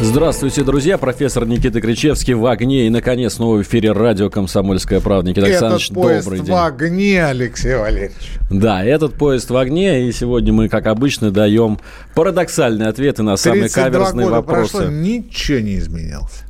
[0.00, 0.96] Здравствуйте, друзья.
[0.96, 2.86] Профессор Никита Кричевский в огне.
[2.86, 5.30] И, наконец, снова в эфире радио «Комсомольская правда».
[5.30, 6.54] Никита Александрович, Этот поезд добрый в день.
[6.54, 8.32] огне, Алексей Валерьевич.
[8.48, 10.08] Да, этот поезд в огне.
[10.08, 11.80] И сегодня мы, как обычно, даем
[12.14, 14.72] парадоксальные ответы на самые 32 каверзные года вопросы.
[14.78, 16.42] прошло, ничего не изменилось.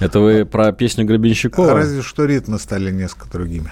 [0.00, 1.74] Это вы про песню Гребенщикова?
[1.74, 3.70] Разве что ритмы стали несколько другими.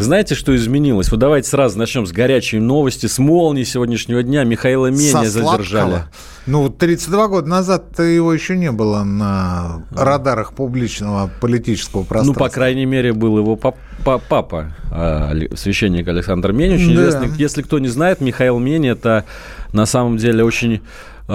[0.00, 1.10] Знаете, что изменилось?
[1.10, 3.06] Вот давайте сразу начнем с горячей новости.
[3.06, 6.04] С молнии сегодняшнего дня Михаила Меня Со задержали.
[6.46, 12.44] Ну, вот 32 года назад его еще не было на радарах публичного политического Ну, пространства.
[12.44, 16.74] по крайней мере, был его пап- па- папа, а, священник Александр Мень.
[16.74, 17.02] Очень Да.
[17.08, 17.28] известный.
[17.36, 19.24] Если кто не знает, Михаил Мень– это
[19.72, 20.80] на самом деле очень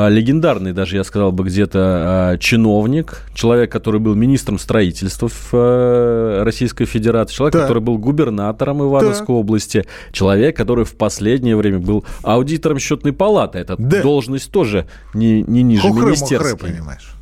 [0.09, 6.43] легендарный, даже я сказал бы, где-то а, чиновник, человек, который был министром строительства в э,
[6.43, 7.61] Российской Федерации, человек, Так.
[7.63, 9.29] который был губернатором Ивановской Так.
[9.29, 13.59] области, человек, который в последнее время был аудитором счетной палаты.
[13.59, 14.01] Эта Да.
[14.01, 16.69] должность тоже не, не ниже Хухры-мухры, министерской.
[16.71, 17.14] понимаешь.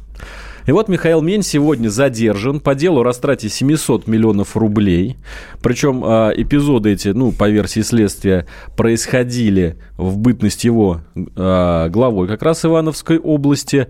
[0.65, 5.17] И вот Михаил Мень сегодня задержан по делу о растрате 700 миллионов рублей.
[5.61, 8.47] Причем а, эпизоды эти, ну, по версии следствия,
[8.77, 11.01] происходили в бытность его
[11.35, 13.87] а, главой как раз Ивановской области.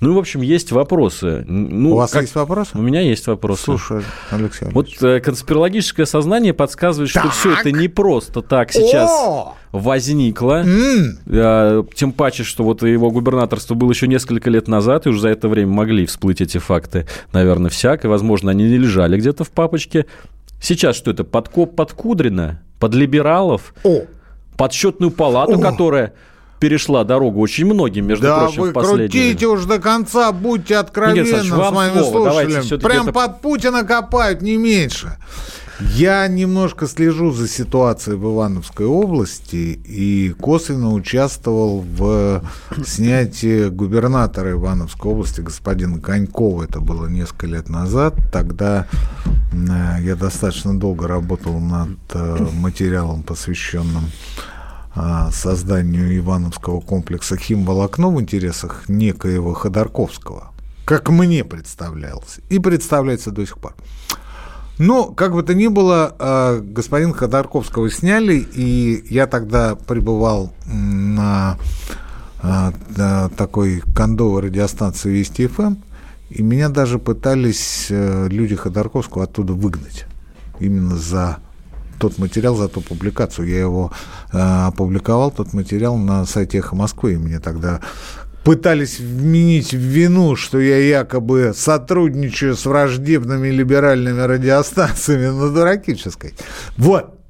[0.00, 1.44] Ну, и, в общем, есть вопросы.
[1.48, 2.70] Ну, У вас как- есть вопросы?
[2.76, 3.62] У меня есть вопросы.
[3.64, 5.02] Слушай, Алексей Вот Валерьевич.
[5.02, 7.32] э, конспирологическое сознание подсказывает, что Так.
[7.32, 9.54] все это не просто так сейчас О!
[9.72, 10.62] Возникло.
[10.64, 15.20] М, Э, Тем паче, что вот его губернаторство было еще несколько лет назад, и уже
[15.20, 19.44] за это время могли всплыть эти факты, наверное, всяк, и, возможно, они не лежали где-то
[19.44, 20.06] в папочке.
[20.60, 24.02] Сейчас что это, подкоп под Кудрина, под либералов, О,
[24.56, 25.58] под счетную палату, О.
[25.58, 26.12] которая
[26.60, 31.38] перешла дорогу очень многим, между да прочим, вы крутите уж до конца, будьте откровенны Никита
[31.38, 32.60] с Александрович, вам моими слово.
[32.60, 35.16] Всё-таки Прям это- под Путина копают, не меньше.
[35.80, 42.42] Я немножко слежу за ситуацией в Ивановской области и косвенно участвовал в
[42.84, 46.64] снятии губернатора Ивановской области господина Конькова.
[46.64, 48.14] Это было несколько лет назад.
[48.32, 48.86] Тогда
[49.52, 54.04] э, я достаточно долго работал над э, материалом, посвященным
[55.30, 60.52] созданию Ивановского комплекса химволокно в интересах некоего Ходорковского,
[60.84, 63.74] как мне представлялось, и представляется до сих пор.
[64.78, 71.58] Но, как бы то ни было, а, господин Ходорковского сняли, и я тогда пребывал на
[72.42, 72.72] а,
[73.36, 75.76] такой кондовой радиостанции Вести ФМ,
[76.30, 80.06] и меня даже пытались э, люди Ходорковского оттуда выгнать.
[80.60, 81.38] Именно за
[81.98, 83.46] тот материал, за ту публикацию.
[83.46, 83.92] Я его
[84.32, 87.80] э, опубликовал, тот материал на сайте «Эхо Москвы», и мне тогда
[88.44, 96.34] пытались вменить в вину, что я якобы сотрудничаю с враждебными либеральными радиостанциями на дуракической.
[96.76, 97.21] Вот.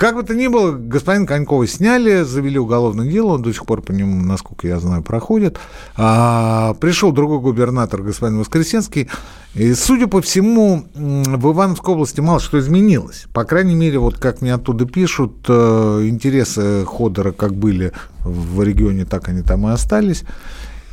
[0.00, 3.82] Как бы то ни было, господин Конькова сняли, завели уголовное дело, он до сих пор
[3.82, 5.60] по нему, насколько я знаю, проходит.
[5.94, 9.10] А, пришел другой губернатор, господин Воскресенский,
[9.54, 13.26] и, судя по всему, в Ивановской области мало что изменилось.
[13.34, 17.92] По крайней мере, вот как мне оттуда пишут, э, интересы Ходора как были
[18.24, 20.24] в регионе, так они там и остались.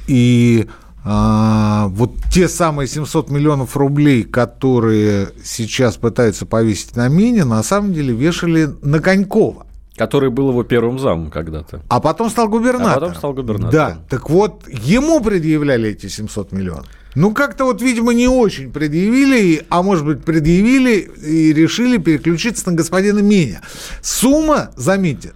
[0.08, 0.68] И
[1.10, 7.94] а, вот те самые 700 миллионов рублей, которые сейчас пытаются повесить на Мине, на самом
[7.94, 9.66] деле вешали на Конькова.
[9.96, 11.82] Который был его первым замом когда-то.
[11.88, 12.92] А потом стал губернатором.
[12.92, 13.72] А потом стал губернатором.
[13.72, 16.88] Да, так вот, ему предъявляли эти 700 миллионов.
[17.16, 22.76] Ну, как-то вот, видимо, не очень предъявили, а может быть, предъявили и решили переключиться на
[22.76, 23.62] господина Меня.
[24.02, 25.32] Сумма, заметьте,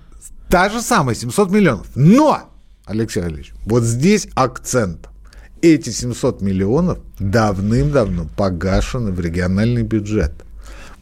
[0.50, 1.88] та же самая, 700 миллионов.
[1.96, 2.42] Но,
[2.86, 5.08] Алексей Валерьевич, вот здесь акцент.
[5.62, 10.34] Эти 700 миллионов давным-давно погашены в региональный бюджет.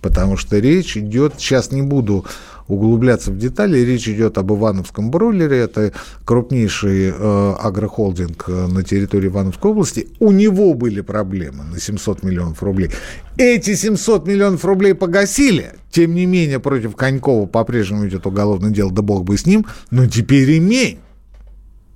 [0.02, 2.26] Потому что речь идет, сейчас не буду
[2.70, 5.92] углубляться в детали, речь идет об Ивановском бройлере, это
[6.24, 10.08] крупнейший э, агрохолдинг э, на территории Ивановской области.
[10.20, 12.92] У него были проблемы на 700 миллионов рублей.
[13.38, 19.02] Эти 700 миллионов рублей погасили, тем не менее против Конькова по-прежнему идет уголовное дело, да
[19.02, 21.00] бог бы с ним, но теперь имей.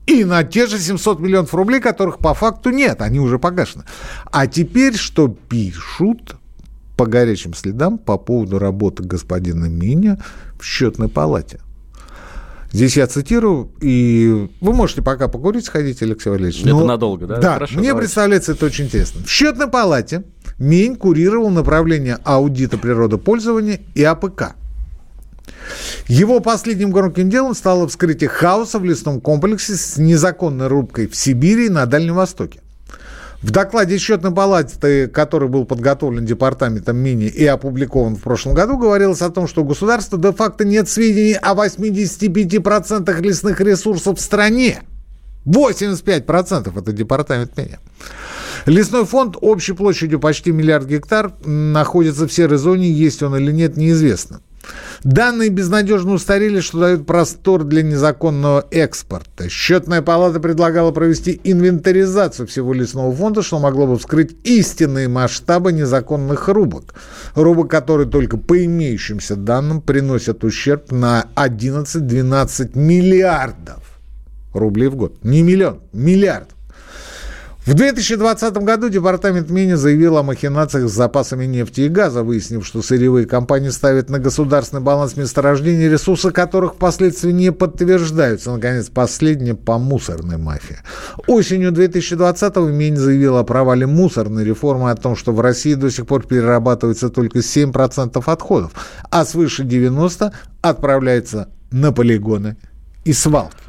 [0.05, 3.85] И на те же 700 миллионов рублей, которых по факту нет, они уже погашены.
[4.25, 6.35] А теперь что пишут
[6.97, 10.19] по горячим следам по поводу работы господина Миня
[10.59, 11.59] в счетной палате?
[12.71, 16.61] Здесь я цитирую, и вы можете пока покурить, сходить, Алексей Валерьевич.
[16.61, 17.37] Это но- надолго, да?
[17.37, 18.05] Да, Хорошо, мне давайте.
[18.07, 19.21] представляется это очень интересно.
[19.23, 20.23] В счетной палате
[20.57, 24.55] Минь курировал направление аудита природопользования и АПК.
[26.07, 31.67] Его последним громким делом стало вскрытие хаоса в лесном комплексе с незаконной рубкой в Сибири
[31.67, 32.59] и на Дальнем Востоке.
[33.41, 39.21] В докладе счетной палаты, который был подготовлен департаментом МИНИ и опубликован в прошлом году, говорилось
[39.21, 44.81] о том, что у государства де-факто нет сведений о 85% лесных ресурсов в стране.
[45.45, 47.79] 85% это департамент МИНИ.
[48.65, 53.75] Лесной фонд общей площадью почти миллиард гектар находится в серой зоне, есть он или нет,
[53.75, 54.39] неизвестно.
[55.03, 59.49] Данные безнадежно устарели, что дают простор для незаконного экспорта.
[59.49, 66.47] Счетная палата предлагала провести инвентаризацию всего лесного фонда, что могло бы вскрыть истинные масштабы незаконных
[66.47, 66.95] рубок.
[67.35, 73.83] Рубок, которые только по имеющимся данным приносят ущерб на 11-12 миллиардов
[74.53, 75.23] рублей в год.
[75.23, 76.49] Не миллион, миллиард.
[77.65, 82.81] В 2020 году департамент Мини заявил о махинациях с запасами нефти и газа, выяснив, что
[82.81, 88.51] сырьевые компании ставят на государственный баланс месторождений, ресурсы которых впоследствии не подтверждаются.
[88.51, 90.79] Наконец, последнее по мусорной мафии.
[91.25, 96.05] Осенью 2020-го Мини заявил о провале мусорной реформы, о том, что в России до сих
[96.05, 98.73] пор перерабатывается только 7% отходов,
[99.09, 102.57] а свыше 90% отправляется на полигоны
[103.05, 103.62] и свалки.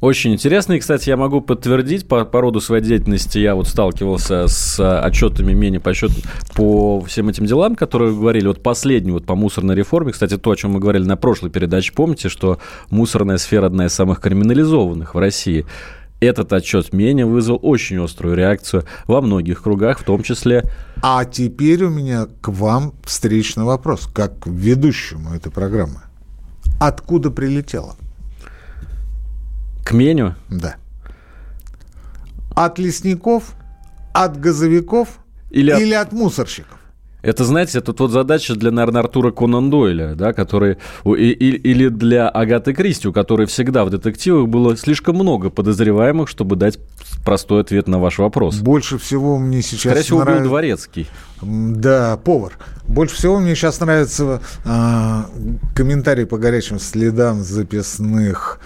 [0.00, 0.74] Очень интересно.
[0.74, 3.38] И, кстати, я могу подтвердить по, по роду своей деятельности.
[3.38, 6.10] Я вот сталкивался с отчетами Мени по, счет,
[6.54, 8.46] по всем этим делам, которые вы говорили.
[8.46, 10.12] Вот последний вот по мусорной реформе.
[10.12, 11.92] Кстати, то, о чем мы говорили на прошлой передаче.
[11.92, 12.58] Помните, что
[12.88, 15.66] мусорная сфера одна из самых криминализованных в России.
[16.20, 20.64] Этот отчет Мени вызвал очень острую реакцию во многих кругах, в том числе...
[21.02, 26.02] А теперь у меня к вам встречный вопрос, как ведущему этой программы.
[26.78, 27.96] Откуда прилетело?
[29.90, 30.36] К меню?
[30.48, 30.76] Да.
[32.54, 33.54] От лесников,
[34.14, 35.08] от газовиков
[35.50, 36.06] или, или от...
[36.06, 36.78] от мусорщиков?
[37.22, 42.72] Это, знаете, это вот задача для, наверное, Артура Конан Дойля, да, который, или для Агаты
[42.72, 46.78] Кристи, у которой всегда в детективах было слишком много подозреваемых, чтобы дать
[47.24, 48.58] простой ответ на ваш вопрос.
[48.58, 50.42] Больше всего мне сейчас Скорее всего, нравится...
[50.42, 51.08] был Дворецкий.
[51.42, 52.52] Да, повар.
[52.86, 55.22] Больше всего мне сейчас нравится э,
[55.74, 58.60] комментарий по горячим следам записных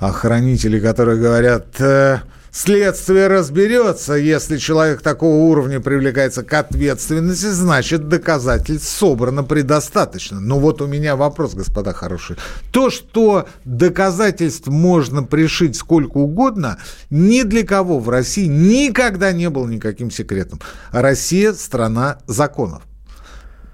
[0.00, 2.20] охранители, которые говорят, э,
[2.50, 10.40] следствие разберется, если человек такого уровня привлекается к ответственности, значит доказательств собрано предостаточно.
[10.40, 12.38] Но вот у меня вопрос, господа хорошие.
[12.72, 16.78] То, что доказательств можно пришить сколько угодно,
[17.10, 20.60] ни для кого в России никогда не было никаким секретом.
[20.92, 22.82] Россия– страна законов.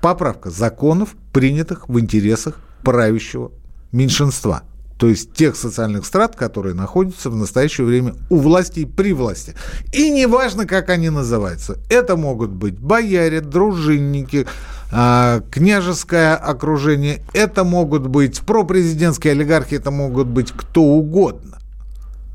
[0.01, 3.53] Поправка законов, принятых в интересах правящего
[3.93, 4.65] меньшинства–
[4.99, 9.55] то есть тех социальных страт, которые находятся в настоящее время у власти и при власти.
[9.93, 11.79] И неважно, как они называются.
[11.91, 14.47] Это могут быть бояре, дружинники,
[14.91, 21.59] а, княжеское окружение, это могут быть пропрезидентские олигархи, это могут быть кто угодно.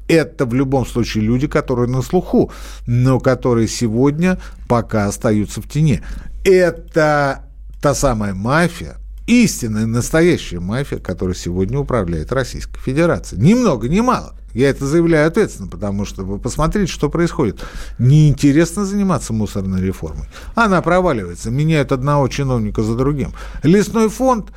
[0.07, 2.51] Это в любом случае люди, которые на слуху,
[2.85, 4.37] но которые сегодня
[4.67, 6.01] пока остаются в тени.
[6.43, 7.45] Это
[7.81, 8.97] та самая мафия,
[9.31, 13.41] истинная, настоящая мафия, которая сегодня управляет Российской Федерацией.
[13.41, 14.35] Ни много, ни мало.
[14.53, 17.63] Я это заявляю ответственно, потому что вы посмотрите, что происходит.
[17.99, 20.27] Неинтересно заниматься мусорной реформой.
[20.55, 23.33] Она проваливается, меняют одного чиновника за другим.
[23.63, 24.47] Лесной фонд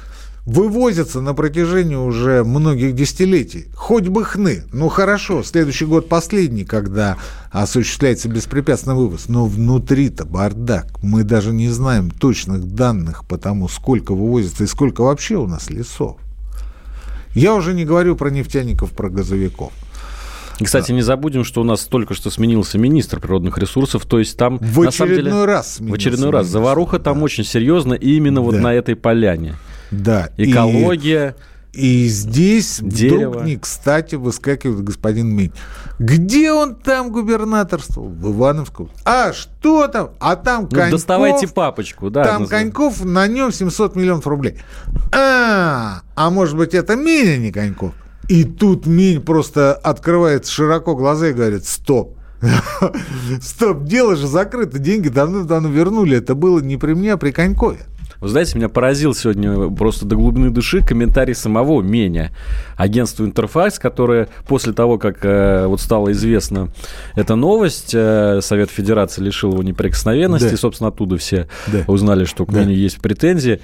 [0.46, 3.66] вывозятся на протяжении уже многих десятилетий.
[3.74, 4.64] Хоть бы хны.
[4.72, 7.16] Ну хорошо, следующий год последний, когда
[7.50, 9.28] осуществляется беспрепятственный вывоз.
[9.28, 11.02] Но внутри-то бардак.
[11.02, 15.70] Мы даже не знаем точных данных по тому, сколько вывозится и сколько вообще у нас
[15.70, 16.18] лесов.
[17.34, 19.72] Я уже не говорю про нефтяников, про газовиков.
[20.62, 24.58] Кстати, не забудем, что у нас только что сменился министр природных ресурсов, то есть там...
[24.58, 26.46] В очередной деле, раз В очередной раз.
[26.46, 27.04] Заваруха да.
[27.04, 28.42] там очень серьезно, и именно да.
[28.42, 29.56] вот на этой поляне.
[30.02, 30.30] Да.
[30.36, 31.36] Экология.
[31.72, 33.30] И, и здесь Дерево.
[33.30, 35.52] вдруг не кстати выскакивает господин Минь.
[35.98, 38.08] Где он там губернаторствовал?
[38.08, 38.90] В Ивановском.
[39.04, 40.10] А что там?
[40.20, 40.90] А там ну, Коньков.
[40.90, 42.24] Доставайте папочку, да.
[42.24, 42.72] Там называется.
[42.72, 44.58] Коньков, на нем 700 миллионов рублей.
[45.12, 47.92] А, а может быть это Минь, а не Коньков?
[48.28, 52.16] И тут Минь просто открывает широко глаза и говорит, стоп.
[53.42, 56.18] Стоп, дело же закрыто, деньги давно-давно вернули.
[56.18, 57.86] Это было не при мне, а при Конькове.
[58.24, 62.30] Вы знаете, меня поразил сегодня просто до глубины души комментарий самого Меня,
[62.74, 66.70] агентства Интерфакс, которое после того, как э, вот стала известна
[67.16, 70.54] эта новость, э, Совет Федерации лишил его неприкосновенности, да.
[70.54, 71.84] и, собственно, оттуда все да.
[71.86, 72.60] узнали, что к да.
[72.64, 73.60] Меню есть претензии.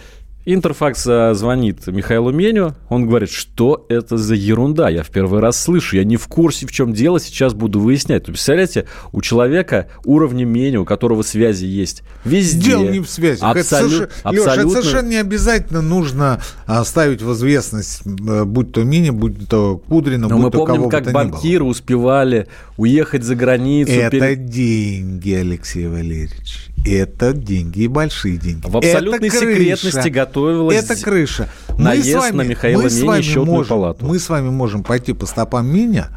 [0.46, 5.62] Интерфакс э, звонит Михаилу Меню, он говорит, что это за ерунда, я в первый раз
[5.62, 8.24] слышу, я не в курсе, в чем дело, сейчас буду выяснять.
[8.24, 12.70] То, представляете, у человека уровня Меню, у которого связи есть везде.
[12.70, 13.42] Дело не в связи.
[13.42, 14.50] Абсолют, это совершенно, абсолютно...
[14.50, 19.46] Леша, это совершенно не обязательно нужно а, ставить в известность, э, будь то Мини, будь
[19.46, 23.92] то Кудрина, Но будь мы то помним, кого как бы банкиры успевали уехать за границу.
[23.92, 26.70] Это пере- деньги, Алексей Валерьевич.
[26.86, 28.66] Это деньги и большие деньги.
[28.66, 29.54] В абсолютной Это крыша.
[29.54, 31.48] секретности готовилась Это крыша.
[31.76, 34.06] наезд мы с вами, на Михаила мы с Мини вами счетную можем, палату.
[34.06, 36.08] Мы с вами можем пойти по стопам Миня,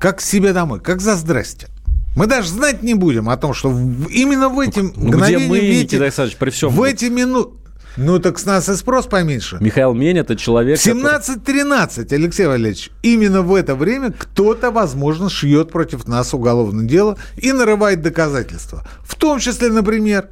[0.00, 1.68] как к себе домой, как за здрасте.
[2.14, 5.52] Мы даже знать не будем о том, что именно в эти Ну, где мы, в
[5.54, 6.70] эти- Никита Александрович, при всем...
[6.70, 7.58] в эти минуты...
[7.98, 9.58] Ну, так с нас и спрос поменьше.
[9.60, 10.78] Михаил Мень это человек...
[10.78, 17.18] В 17.13, Алексей Валерьевич, именно в это время кто-то, возможно, шьет против нас уголовное дело
[17.36, 18.86] и нарывает доказательства.
[19.02, 20.28] В том числе, например,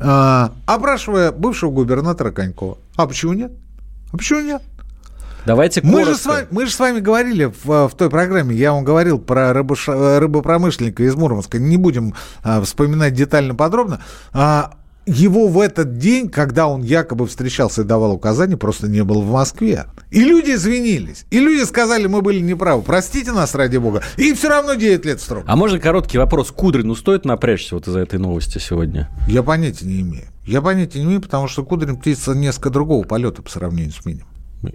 [0.00, 2.78] опрашивая бывшего губернатора Конькова.
[2.96, 3.52] А почему нет?
[4.12, 4.62] А почему нет?
[5.46, 8.72] Давайте Мы же, с вами, мы же с вами говорили в, в той программе, я
[8.72, 14.02] вам говорил про рыбош- рыбопромышленника из Мурманска, не будем а, вспоминать детально подробно.
[14.34, 14.72] А,
[15.08, 19.30] его в этот день, когда он якобы встречался и давал указания, просто не было в
[19.30, 19.86] Москве.
[20.10, 21.24] И люди извинились.
[21.30, 22.82] И люди сказали, мы были неправы.
[22.82, 24.02] Простите нас, ради бога.
[24.16, 25.44] И все равно 9 лет строго.
[25.46, 26.50] А можно короткий вопрос?
[26.50, 29.08] Кудрину стоит напрячься вот из-за этой новости сегодня?
[29.28, 30.26] Я понятия не имею.
[30.46, 34.26] Я понятия не имею, потому что Кудрин птица несколько другого полета по сравнению с Минем.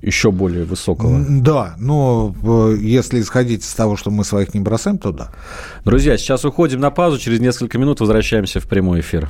[0.02, 1.26] Еще более высокого.
[1.28, 5.32] Да, но э, если исходить из того, что мы своих не бросаем, то да.
[5.84, 7.18] Друзья, сейчас уходим на паузу.
[7.18, 9.30] Через несколько минут возвращаемся в прямой эфир.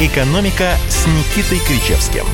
[0.00, 2.24] «Экономика» с Никитой Кричевским.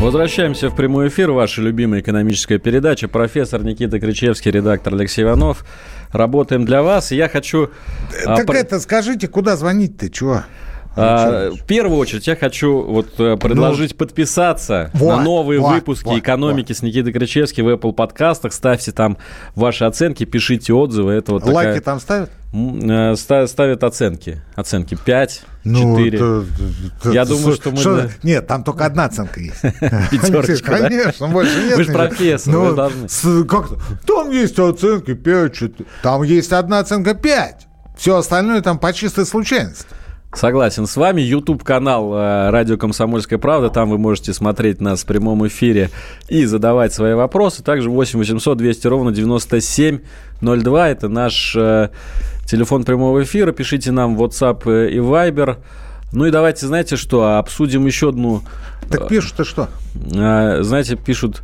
[0.00, 1.30] Возвращаемся в прямой эфир.
[1.30, 3.06] Ваша любимая экономическая передача.
[3.06, 5.66] Профессор Никита Кричевский, редактор Алексей Иванов.
[6.10, 7.12] Работаем для вас.
[7.12, 7.68] Я хочу...
[8.24, 10.44] а, так про- это, скажите, куда звонить-то, чего?
[10.96, 16.04] А, в первую очередь я хочу вот э, предложить подписаться Вот, на новые вот, выпуски
[16.06, 18.52] вот, экономики с Никитой Кричевским в Apple подкастах.
[18.52, 19.16] Ставьте там
[19.54, 21.12] ваши оценки, пишите отзывы.
[21.12, 22.30] Это вот такая- Лайки там ставят?
[22.52, 24.42] Э, ста- ставят оценки.
[24.56, 26.16] Оценки 5, Ну, 4.
[26.18, 26.44] это-
[27.00, 29.60] это- Я думаю, что мы на- Нет, там только одна оценка есть.
[30.10, 30.72] Пятерочка?
[30.72, 31.76] Конечно, больше нет.
[31.76, 31.98] Вы ж ничего.
[32.08, 33.08] профессор, Ну, вы должны.
[34.06, 35.86] Там есть оценки 5, 4.
[36.02, 37.68] Там есть одна оценка 5.
[37.96, 39.86] Все остальное там по чистой случайности.
[40.32, 41.20] Согласен с вами.
[41.22, 43.68] YouTube-канал э, «Радио Комсомольская правда».
[43.68, 45.90] Там вы можете смотреть нас в прямом эфире
[46.28, 47.64] и задавать свои вопросы.
[47.64, 50.88] Также 8 800 200 ровно 9702.
[50.88, 51.90] Это наш э,
[52.46, 53.50] телефон прямого эфира.
[53.50, 55.58] Пишите нам в WhatsApp э, и Viber.
[56.12, 58.42] Ну и давайте, знаете что, обсудим еще одну...
[58.88, 59.68] Так пишут-то что?
[59.94, 61.42] знаете, пишут...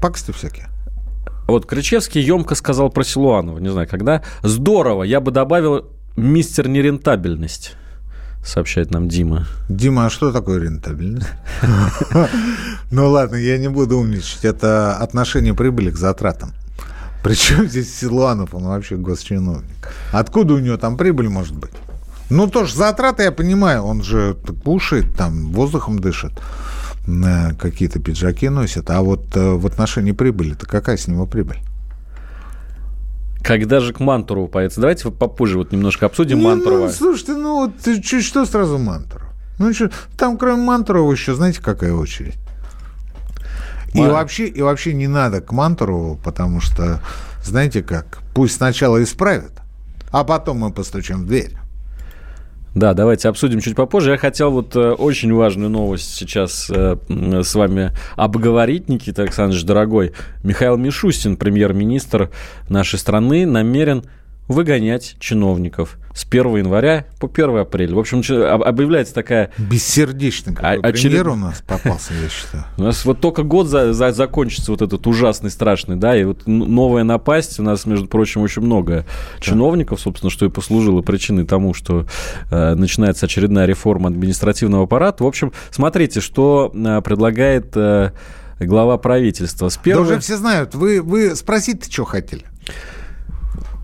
[0.00, 0.68] Пакости всякие.
[1.46, 3.58] Вот Кричевский емко сказал про Силуанова.
[3.58, 4.22] Не знаю, когда.
[4.42, 5.02] Здорово.
[5.04, 5.86] Я бы добавил
[6.16, 7.74] мистер нерентабельность,
[8.44, 9.46] сообщает нам Дима.
[9.68, 11.28] Дима, а что такое рентабельность?
[12.90, 14.44] Ну ладно, я не буду умничать.
[14.44, 16.52] Это отношение прибыли к затратам.
[17.24, 19.64] Причем здесь Силуанов, он вообще госчиновник.
[20.12, 21.72] Откуда у него там прибыль может быть?
[22.30, 26.32] Ну, тоже затраты, я понимаю, он же кушает, там, воздухом дышит,
[27.06, 28.90] э, какие-то пиджаки носит.
[28.90, 31.58] А вот э, в отношении прибыли-то какая с него прибыль?
[33.44, 34.80] Когда же к Мантурову появится?
[34.80, 36.86] Давайте попозже вот немножко обсудим Не, Мантурова.
[36.86, 39.28] Ну, слушайте, ну вот ты что сразу Мантуров?
[39.58, 42.36] Ну что, там кроме Мантурова еще знаете какая очередь?
[43.92, 47.00] И Ма- вообще, и вообще не надо к Мантурову, потому что,
[47.44, 49.52] знаете как, пусть сначала исправят,
[50.10, 51.54] а потом мы постучим в дверь.
[52.74, 54.12] Да, давайте обсудим чуть попозже.
[54.12, 60.12] Я хотел вот э, очень важную новость сейчас э, с вами обговорить, Никита Александрович, дорогой.
[60.42, 62.30] Михаил Мишустин, премьер-министр
[62.68, 64.04] нашей страны, намерен
[64.48, 67.94] выгонять чиновников с 1 января по 1 апреля.
[67.96, 72.64] В общем, объявляется такая Бессердечный какой А- очеред- премьер у нас попался, я считаю.
[72.76, 76.46] У нас вот только год за, за- закончится вот этот ужасный, страшный, да, и вот
[76.46, 79.06] новая напасть, у нас, между прочим, очень много
[79.40, 82.06] чиновников, собственно, что и послужило причиной тому, что
[82.50, 85.24] э, начинается очередная реформа административного аппарата.
[85.24, 88.12] В общем, смотрите, что э, предлагает э,
[88.60, 89.68] глава правительства.
[89.68, 90.04] С Да первого...
[90.04, 92.44] уже все знают, вы, вы спросить-то что хотели?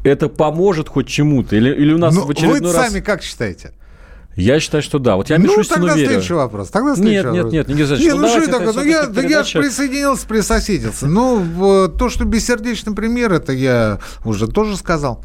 [0.05, 1.57] Это поможет хоть чему-то?
[1.57, 2.89] Или, или у нас Ну, в вы очередной раз...
[2.89, 3.73] сами как считаете?
[4.37, 5.17] Я считаю, что да.
[5.17, 6.09] Вот я ну, Мишустину тогда верю.
[6.09, 6.69] следующий вопрос.
[6.71, 7.53] Тогда следующий Нет, нет, вопрос.
[7.53, 8.73] нет, Игорь Не, Александрович, ну ну, что такое?
[8.73, 11.07] Ну, я, да я же присоединился, присоседился.
[11.07, 15.25] Ну, то, что бессердечный пример, это я уже тоже сказал.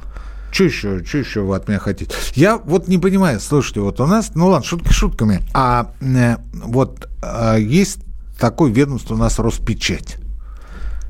[0.51, 2.15] Что еще, что еще вы от меня хотите?
[2.34, 7.10] Я вот не понимаю, слушайте, вот у нас, ну ладно, шутки шутками, а э, вот
[7.22, 8.00] э, есть
[8.39, 10.15] такое ведомство у нас Роспечать.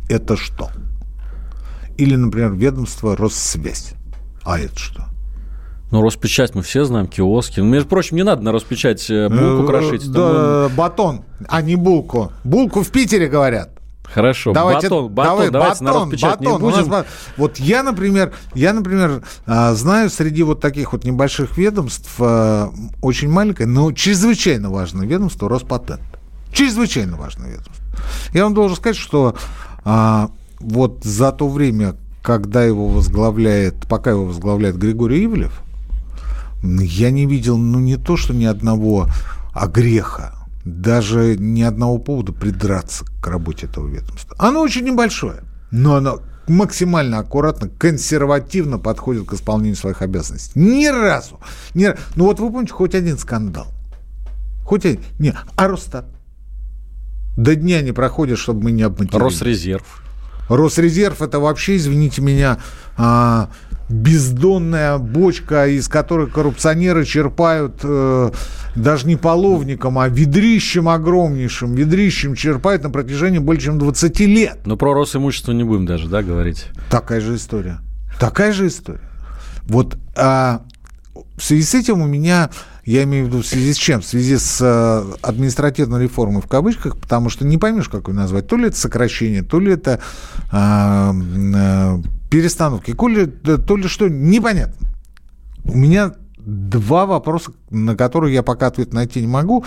[0.10, 0.72] Это что?
[1.98, 3.94] Или, например, ведомство Россвязь.
[4.44, 5.06] А это что?
[5.92, 7.60] Ну, Роспечать мы все знаем, киоски.
[7.62, 10.04] Ну, между прочим, не надо на Роспечать э, булку Э, крошить.
[10.04, 12.32] Там, Да, батон, а не булку.
[12.44, 13.70] Булку в Питере говорят.
[13.76, 16.62] ну, Хорошо, Давайте, батон, батон, давай, давайте на батон, Роспечать батон.
[16.62, 16.90] не нас будем.
[16.92, 17.06] ба-
[17.38, 23.68] вот я, например, я, например, а, знаю среди вот таких вот небольших ведомств очень маленькое,
[23.68, 26.02] но чрезвычайно важное ведомство Роспатент.
[26.52, 27.76] Чрезвычайно важное ведомство.
[28.34, 29.36] Я вам должен сказать, что
[29.84, 35.62] а, вот за то время, когда его возглавляет, пока его возглавляет Григорий Ивлев,
[36.64, 39.08] я не видел, ну, не то, что ни одного
[39.54, 40.34] огреха,
[40.64, 44.36] даже ни одного повода придраться к работе этого ведомства.
[44.40, 50.60] Оно очень небольшое, но оно максимально аккуратно, консервативно подходит к исполнению своих обязанностей.
[50.60, 51.40] Ни разу.
[51.74, 51.94] Ни...
[52.16, 53.68] Ну вот вы помните, хоть один скандал.
[54.64, 55.02] Хоть один.
[55.20, 56.06] Не, а Росстат?
[57.38, 59.24] До дня не проходит, чтобы мы не обматерили.
[59.24, 60.04] Росрезерв.
[60.50, 62.60] Росрезерв это вообще, извините меня,
[62.98, 63.50] а,
[63.90, 68.32] бездонная бочка, из которой коррупционеры черпают э,
[68.76, 74.60] даже не половником, а ведрищем огромнейшим, ведрищем черпают на протяжении больше, чем 20 лет.
[74.66, 76.68] Но про Росимущество не будем даже, да, говорить.
[76.90, 77.80] Такая же история.
[78.20, 79.02] Такая же история.
[79.64, 80.64] Вот а,
[81.38, 82.50] в связи с этим у меня,
[82.86, 84.02] я имею в виду в связи с чем?
[84.02, 88.48] В связи с а, административной реформой в кавычках, потому что не поймешь, как ее назвать.
[88.48, 90.00] То ли это сокращение, то ли это
[90.52, 94.88] а, а, перестановки, то ли, то ли что, непонятно.
[95.64, 99.66] У меня два вопроса, на которые я пока ответ найти не могу.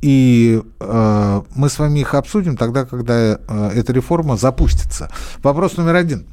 [0.00, 5.10] И э, мы с вами их обсудим тогда, когда э, эта реформа запустится.
[5.42, 6.26] Вопрос номер один.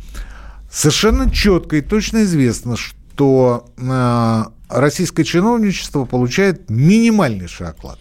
[0.69, 7.99] Совершенно четко и точно известно, что э, российское чиновничество получает минимальнейший оклад.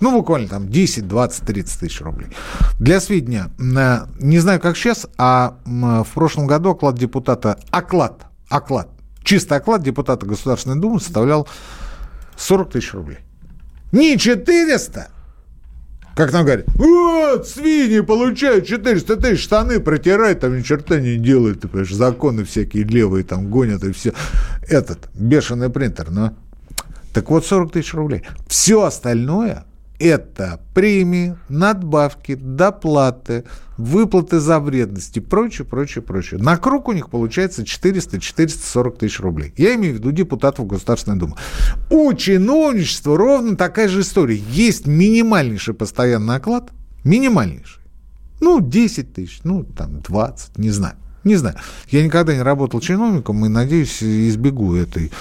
[0.00, 2.28] Ну, буквально там 10, 20, 30 тысяч рублей.
[2.78, 8.26] Для сведения, э, не знаю, как сейчас, а м, в прошлом году оклад депутата, оклад,
[8.48, 8.88] оклад,
[9.22, 11.46] чистый оклад депутата Государственной Думы составлял
[12.36, 13.18] 40 тысяч рублей.
[13.92, 15.08] Не 400,
[16.20, 21.62] как нам говорят, вот, свиньи получают 400 тысяч, штаны протирают, там ни черта не делают,
[21.62, 24.12] ты понимаешь, законы всякие левые там гонят и все.
[24.68, 26.34] Этот, бешеный принтер, но...
[27.14, 28.22] Так вот, 40 тысяч рублей.
[28.48, 29.64] Все остальное
[30.00, 33.44] это премии, надбавки, доплаты,
[33.76, 36.40] выплаты за вредности, прочее, прочее, прочее.
[36.40, 39.52] На круг у них получается 400-440 тысяч рублей.
[39.56, 41.36] Я имею в виду депутатов Государственной Думы.
[41.90, 44.36] У чиновничества ровно такая же история.
[44.50, 46.70] Есть минимальнейший постоянный оклад,
[47.04, 47.82] минимальнейший.
[48.40, 50.96] Ну, 10 тысяч, ну, там, 20, не знаю.
[51.24, 51.56] Не знаю.
[51.90, 55.12] Я никогда не работал чиновником и, надеюсь, избегу этой...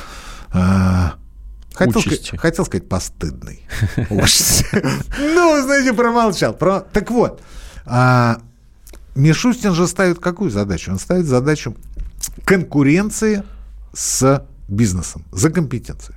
[1.80, 2.26] Хотел Участи.
[2.26, 3.64] сказать, хотел сказать постыдный.
[3.98, 6.54] Ну, знаете, промолчал.
[6.54, 7.42] Про- Так вот,
[7.86, 8.42] а,
[9.16, 10.92] Мишустин же ставит какую задачу?
[10.92, 11.76] Он ставит задачу
[12.44, 13.44] конкуренции
[13.94, 16.16] с бизнесом, за компетенции.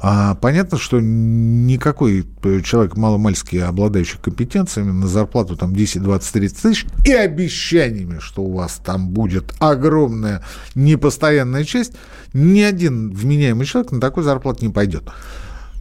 [0.00, 2.24] А понятно, что никакой
[2.62, 8.54] человек маломальски обладающий компетенциями на зарплату там 10, 20, 30 тысяч и обещаниями, что у
[8.54, 10.44] вас там будет огромная
[10.76, 11.94] непостоянная часть,
[12.32, 15.04] ни один вменяемый человек на такую зарплату не пойдет.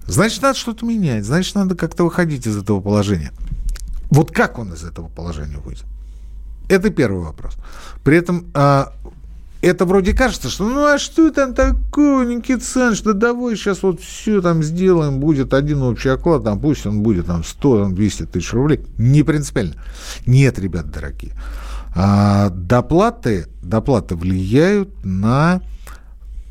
[0.07, 3.31] Значит, надо что-то менять, значит, надо как-то выходить из этого положения.
[4.09, 5.85] Вот как он из этого положения выйдет?
[6.69, 7.55] Это первый вопрос.
[8.03, 8.93] При этом а,
[9.61, 14.01] это вроде кажется, что ну а что там такое, Никита Александрович, да давай сейчас вот
[14.01, 18.25] все там сделаем, будет один общий оклад, там пусть он будет там 100, там 200
[18.27, 18.81] тысяч рублей.
[18.97, 19.75] Не принципиально.
[20.25, 21.33] Нет, ребят дорогие.
[21.95, 25.61] А, доплаты, доплаты влияют на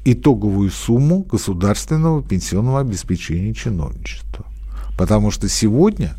[0.05, 4.47] итоговую сумму государственного пенсионного обеспечения чиновничества.
[4.97, 6.17] Потому что сегодня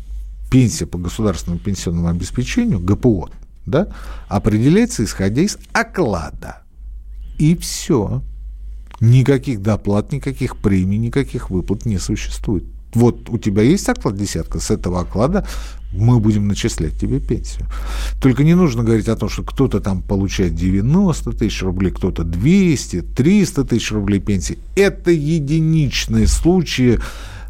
[0.50, 3.30] пенсия по государственному пенсионному обеспечению, ГПО,
[3.66, 3.88] да,
[4.28, 6.62] определяется исходя из оклада.
[7.38, 8.22] И все.
[9.00, 12.64] Никаких доплат, никаких премий, никаких выплат не существует.
[12.94, 15.46] Вот у тебя есть оклад десятка, с этого оклада
[15.92, 17.66] мы будем начислять тебе пенсию.
[18.20, 23.02] Только не нужно говорить о том, что кто-то там получает 90 тысяч рублей, кто-то 200,
[23.02, 24.58] 300 тысяч рублей пенсии.
[24.76, 26.98] Это единичные случаи,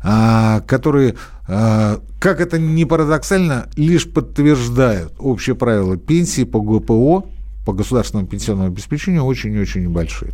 [0.02, 1.16] а, которые,
[1.48, 7.26] а, как это ни парадоксально, лишь подтверждают общее правило пенсии по ГПО,
[7.68, 10.32] по государственному пенсионному обеспечению, очень-очень небольшие.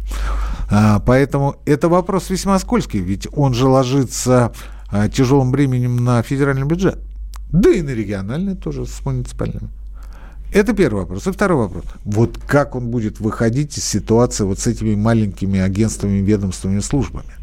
[0.71, 4.53] А, поэтому это вопрос весьма скользкий, ведь он же ложится
[4.89, 7.01] а, тяжелым бременем на федеральный бюджет.
[7.51, 9.69] Да и на региональный тоже с муниципальными.
[10.53, 11.27] Это первый вопрос.
[11.27, 11.83] И второй вопрос.
[12.05, 17.35] Вот как он будет выходить из ситуации вот с этими маленькими агентствами, ведомствами, службами?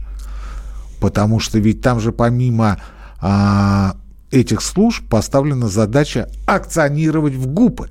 [1.02, 2.78] Потому что ведь там же помимо
[3.20, 3.98] а,
[4.32, 7.90] этих служб поставлена задача акционировать в ГУПы.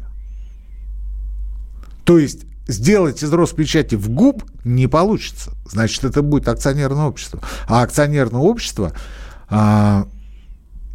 [2.10, 5.52] То есть сделать из Роспечати в ГУП не получится.
[5.64, 7.40] Значит, это будет акционерное общество.
[7.68, 8.92] А акционерное общество,
[9.48, 10.08] а,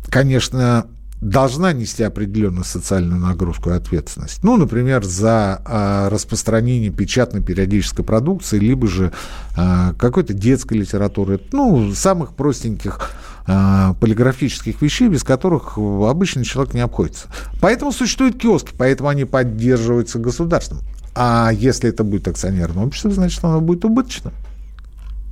[0.09, 0.87] конечно,
[1.21, 4.43] должна нести определенную социальную нагрузку и ответственность.
[4.43, 9.13] Ну, например, за а, распространение печатной периодической продукции, либо же
[9.55, 13.09] а, какой-то детской литературы, ну, самых простеньких
[13.45, 17.27] полиграфических вещей, без которых обычный человек не обходится.
[17.61, 20.79] Поэтому существуют киоски, поэтому они поддерживаются государством.
[21.15, 24.33] А если это будет акционерное общество, значит, оно будет убыточным.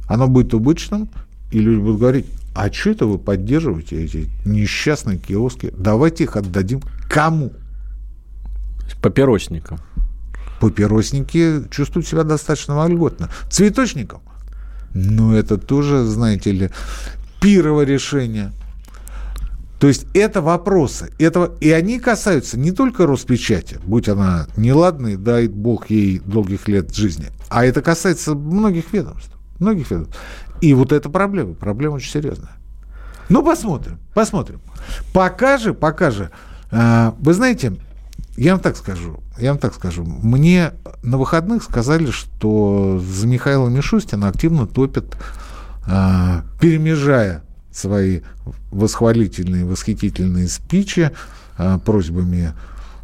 [0.07, 1.09] Оно будет убыточным,
[1.51, 5.73] и люди будут говорить, а что это вы поддерживаете эти несчастные киоски?
[5.77, 7.51] Давайте их отдадим кому?
[9.01, 9.79] Папиросникам.
[10.61, 13.29] Папиросники чувствуют себя достаточно вольготно.
[13.49, 14.21] Цветочникам?
[14.93, 16.69] Ну, это тоже, знаете ли,
[17.41, 18.53] пировое решение.
[19.83, 21.11] То есть это вопросы.
[21.19, 26.95] Это, и они касаются не только Роспечати, будь она неладной, дай бог ей долгих лет
[26.95, 29.33] жизни, а это касается многих ведомств.
[29.59, 30.15] Многих ведомств.
[30.61, 31.53] И вот это проблема.
[31.55, 32.53] Проблема очень серьезная.
[33.27, 34.61] Ну, посмотрим, посмотрим.
[35.11, 36.31] Пока же, пока же,
[36.71, 37.73] э, вы знаете,
[38.37, 40.05] я вам так скажу, я вам так скажу.
[40.05, 45.17] Мне на выходных сказали, что за Михаила Мишустина активно топят,
[45.85, 47.42] э, перемежая
[47.73, 48.21] свои
[48.71, 51.11] восхвалительные, восхитительные спичи
[51.57, 52.53] э, просьбами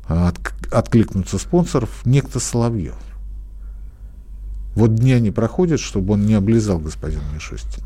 [0.08, 0.38] от,
[0.72, 2.96] откликнуться спонсоров, некто Соловьев.
[4.76, 7.86] Вот дня не проходит, чтобы он не облизал господина Мишустина.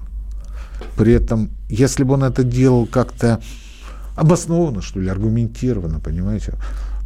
[0.98, 3.42] При этом, если бы он это делал как-то
[4.16, 6.54] обоснованно, что ли, аргументированно, понимаете,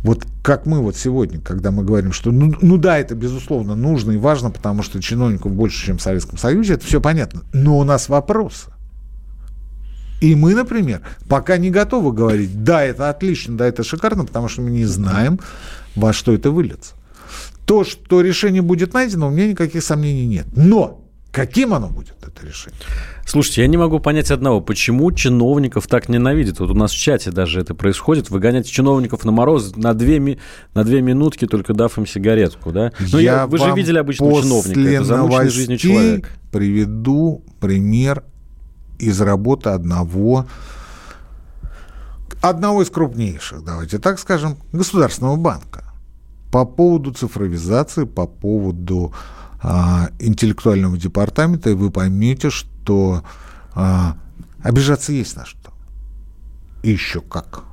[0.04, 4.12] вот как мы вот сегодня, когда мы говорим, что ну, ну да, это безусловно нужно
[4.12, 7.42] и важно, потому что чиновников больше, чем в Советском Союзе, это все понятно.
[7.54, 8.72] Но у нас вопросы.
[10.22, 14.62] И мы, например, пока не готовы говорить, да, это отлично, да, это шикарно, потому что
[14.62, 15.40] мы не знаем,
[15.96, 16.94] во что это выльется
[17.68, 20.48] то, что решение будет найдено, у меня никаких сомнений нет.
[20.56, 21.04] Но
[21.34, 22.80] каким оно будет, это решение?
[23.26, 24.62] Слушайте, я не могу понять одного.
[24.62, 26.62] Почему чиновников так ненавидят?
[26.62, 28.30] Вот у нас в чате даже это происходит.
[28.30, 30.40] Выгонять чиновников на мороз на две,
[30.74, 32.94] на две минутки, только дав им сигаретку, да?
[33.12, 34.80] Ну, я, я, вы же видели обычного чиновника.
[34.80, 36.30] Это замученный жизнью человек.
[36.54, 38.24] приведу пример
[39.00, 40.46] из работы одного
[42.42, 45.84] одного из крупнейших, давайте так скажем, государственного банка
[46.52, 49.14] по поводу цифровизации, по поводу
[49.62, 53.24] а, интеллектуального департамента, и вы поймете, что
[53.74, 54.18] а,
[54.62, 55.72] обижаться есть на что.
[56.84, 57.64] И еще как.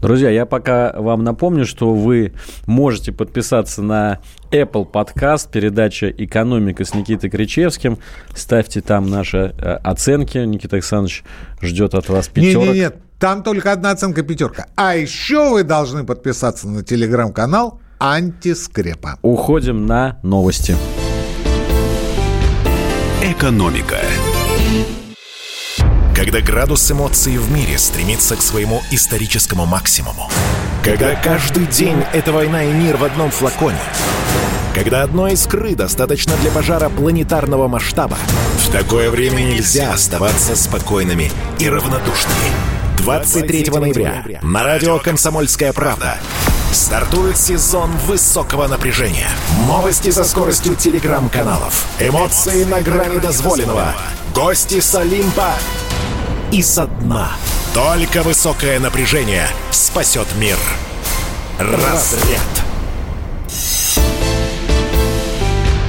[0.00, 2.32] Друзья, я пока вам напомню, что вы
[2.66, 7.98] можете подписаться на Apple Podcast, передача «Экономика» с Никитой Кричевским.
[8.34, 10.38] Ставьте там наши э, оценки.
[10.38, 11.24] Никита Александрович
[11.60, 12.66] ждет от вас пятерок.
[12.66, 13.02] Нет, нет, нет.
[13.18, 14.66] Там только одна оценка пятерка.
[14.76, 19.18] А еще вы должны подписаться на телеграм-канал Антискрепа.
[19.22, 20.76] Уходим на новости.
[23.22, 23.98] Экономика.
[26.18, 30.28] Когда градус эмоций в мире стремится к своему историческому максимуму.
[30.82, 33.78] Когда каждый день это война и мир в одном флаконе.
[34.74, 38.18] Когда одной искры достаточно для пожара планетарного масштаба.
[38.66, 42.50] В такое время нельзя оставаться спокойными и равнодушными.
[42.96, 46.18] 23 ноября на радио «Комсомольская правда»
[46.72, 49.28] стартует сезон высокого напряжения.
[49.68, 51.86] Новости со скоростью телеграм-каналов.
[52.00, 53.94] Эмоции на грани дозволенного.
[54.34, 55.54] Гости с Олимпа
[56.52, 57.32] и со дна.
[57.74, 60.56] Только высокое напряжение спасет мир.
[61.58, 62.40] Разряд.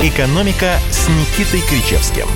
[0.02, 2.28] Экономика с Никитой Кричевским.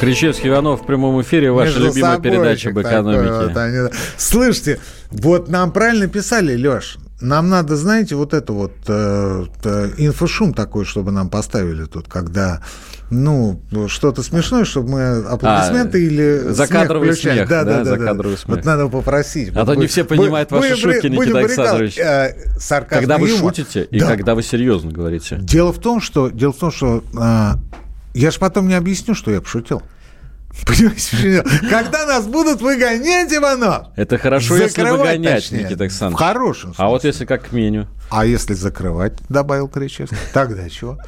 [0.00, 1.50] Кричевский Иванов в прямом эфире.
[1.50, 3.82] Ваша Между любимая передача об экономике.
[3.82, 9.90] Вот, Слышите, вот нам правильно писали, Леш, нам надо, знаете, вот это вот э, э,
[9.96, 12.62] инфошум такой, чтобы нам поставили тут, когда
[13.10, 18.36] ну, что-то смешное, чтобы мы аплодисменты а, или закадровый смех, смех да, да, да, закадровый
[18.36, 18.42] да.
[18.42, 18.56] смех.
[18.56, 19.50] Вот надо попросить.
[19.54, 21.98] А то не все понимают ваши шутки, Никита Александрович.
[21.98, 22.34] Э,
[22.88, 23.54] когда вы юмор.
[23.54, 24.06] шутите и да.
[24.08, 25.38] когда вы серьезно говорите.
[25.40, 27.52] Дело в том, что, дело в том, что э,
[28.14, 29.82] я же потом не объясню, что я пошутил.
[30.66, 33.88] Понимаете, когда нас будут выгонять, Иванов?
[33.96, 35.64] Это хорошо, если выгонять, точнее.
[35.64, 36.18] Никита В Александрович.
[36.18, 37.08] хорошем А вот смысле.
[37.10, 37.86] если как к меню?
[38.10, 40.98] А если закрывать, добавил Кричевский, тогда чего?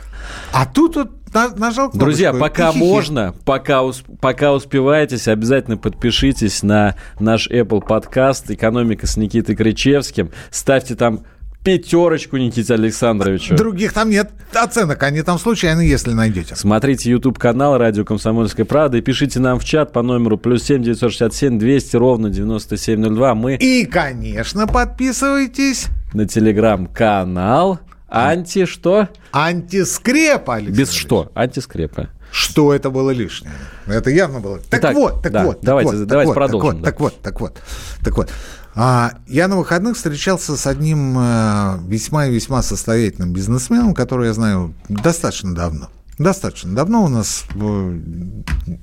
[0.53, 2.79] А тут вот на- нажал кнопочку Друзья, пока хи-хи.
[2.79, 10.31] можно, пока, ус- пока успеваетесь, обязательно подпишитесь на наш Apple подкаст «Экономика с Никитой Кричевским».
[10.51, 11.21] Ставьте там
[11.62, 13.55] пятерочку Никите Александровичу.
[13.55, 16.57] Других там нет оценок, они там случайно, если найдете.
[16.57, 21.11] Смотрите YouTube-канал «Радио Комсомольская правда» и пишите нам в чат по номеру плюс семь девятьсот
[21.11, 23.35] шестьдесят семь двести ровно девяносто семь ноль два.
[23.35, 25.88] Мы И, конечно, подписывайтесь.
[26.14, 27.79] на телеграм-канал
[28.11, 29.09] «Анти» что?
[29.33, 30.75] Антискреп, Алексей.
[30.75, 31.31] Без что?
[31.35, 32.11] «Антискрепа».
[32.33, 33.53] Что это было лишнее?
[33.87, 34.59] Это явно было.
[34.59, 35.59] Так Итак, вот, так да, вот.
[35.62, 36.85] давайте- так давайте вот, продолжим, да.
[36.90, 38.31] Так вот, так вот, так вот, так вот.
[38.75, 44.33] А, я на выходных встречался с одним э, весьма и весьма состоятельным бизнесменом, который я
[44.33, 45.88] знаю достаточно давно.
[46.18, 48.01] Достаточно давно у нас э,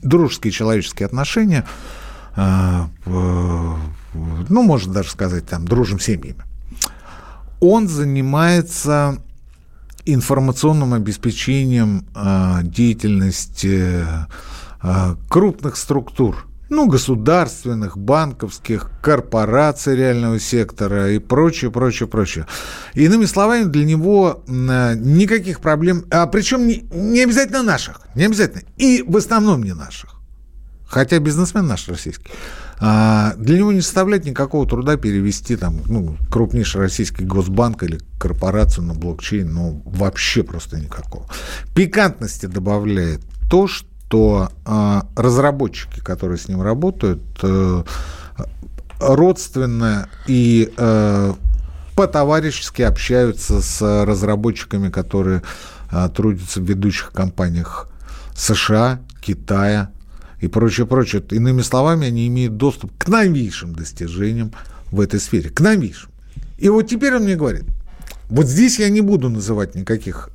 [0.04, 1.66] дружеские человеческие отношения.
[2.36, 6.44] э, ну, можно даже сказать, там, дружим семьями.
[7.60, 9.17] Он занимается
[10.06, 14.06] информационным обеспечением э, деятельности
[14.82, 22.46] э, крупных структур, ну, государственных, банковских, корпораций реального сектора и прочее, прочее, прочее.
[22.93, 28.63] Иными словами, для него э, никаких проблем, а причем не, не обязательно наших, не обязательно,
[28.78, 30.15] и в основном не наших.
[30.88, 32.28] Хотя бизнесмен наш российский.
[32.80, 38.86] А, для него не составляет никакого труда перевести там, ну, крупнейший российский госбанк или корпорацию
[38.86, 41.26] на блокчейн, ну, вообще просто никакого.
[41.74, 47.84] Пикантности добавляет то, что а, разработчики, которые с ним работают, э,
[49.00, 51.34] родственно и э,
[51.96, 55.42] по-товарищески общаются с разработчиками, которые
[55.90, 57.90] а, трудятся в ведущих компаниях
[58.36, 59.92] США, Китая
[60.39, 61.23] и прочее, прочее.
[61.32, 64.52] Иными словами, они имеют доступ к новейшим достижениям
[64.91, 66.12] в этой сфере, к новейшим.
[66.58, 67.65] И вот теперь он мне говорит,
[68.30, 70.30] вот здесь я не буду называть никаких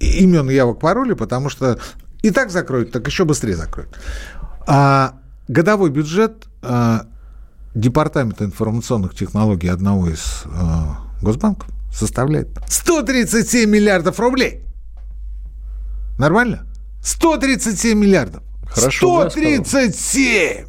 [0.00, 1.78] имен, явок, паролей, потому что
[2.22, 3.96] и так закроют, так еще быстрее закроют.
[4.66, 7.06] А годовой бюджет а,
[7.74, 14.62] Департамента информационных технологий одного из а, госбанков составляет 137 миллиардов рублей.
[16.18, 16.66] Нормально?
[17.02, 18.42] 137 миллиардов.
[18.70, 20.66] Хорошо, да, 137!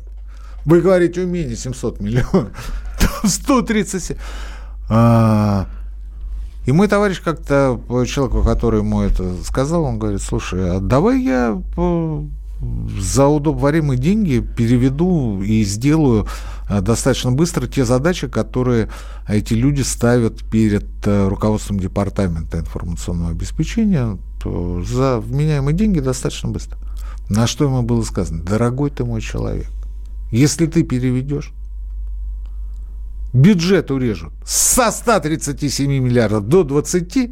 [0.65, 2.49] Вы говорите, у меня 700 миллионов.
[2.99, 4.17] Там 137.
[4.89, 5.67] А,
[6.65, 11.61] и мой товарищ как-то, человеку, который ему это сказал, он говорит, слушай, а давай я
[11.75, 12.25] по-
[12.99, 16.27] за удобоваримые деньги переведу и сделаю
[16.69, 18.89] а, достаточно быстро те задачи, которые
[19.27, 26.77] эти люди ставят перед э, руководством департамента информационного обеспечения за вменяемые деньги достаточно быстро.
[27.31, 29.69] На что ему было сказано, дорогой ты мой человек,
[30.31, 31.53] если ты переведешь,
[33.31, 37.31] бюджет урежут со 137 миллиардов до 20,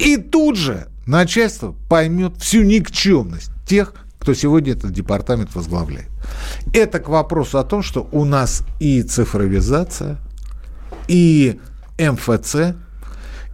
[0.00, 6.10] и тут же начальство поймет всю никчемность тех, кто сегодня этот департамент возглавляет.
[6.74, 10.18] Это к вопросу о том, что у нас и цифровизация,
[11.06, 11.60] и
[12.00, 12.74] МФЦ,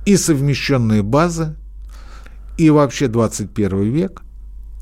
[0.07, 1.55] и совмещенные базы,
[2.57, 4.23] и вообще 21 век.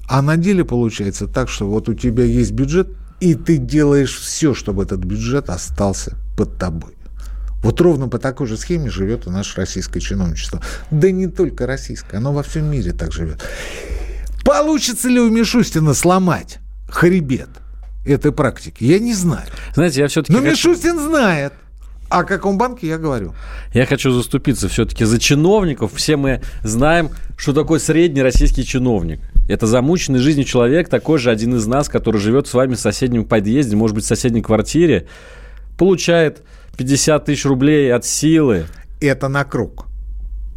[0.06, 2.88] А на деле получается так, что вот у тебя есть бюджет,
[3.20, 6.94] и ты делаешь все, чтобы этот бюджет остался под тобой.
[7.62, 10.60] Вот ровно по такой же схеме живет и наше российское чиновничество.
[10.90, 13.42] Да не только российское, оно во всем мире так живет.
[14.44, 17.48] Получится ли у Мишустина сломать хребет
[18.04, 18.84] этой практики?
[18.84, 19.46] Я не знаю.
[19.74, 21.54] Знаете, я все-таки Но Мишустин знает.
[22.10, 23.34] О каком банке я говорю?
[23.72, 25.94] Я хочу заступиться все-таки за чиновников.
[25.94, 29.20] Все мы знаем, что такое средний российский чиновник.
[29.48, 33.24] Это замученный жизнью человек, такой же один из нас, который живет с вами в соседнем
[33.24, 35.06] подъезде, может быть, в соседней квартире,
[35.76, 36.42] получает
[36.76, 38.64] 50 тысяч рублей от силы.
[39.00, 39.86] Это на круг.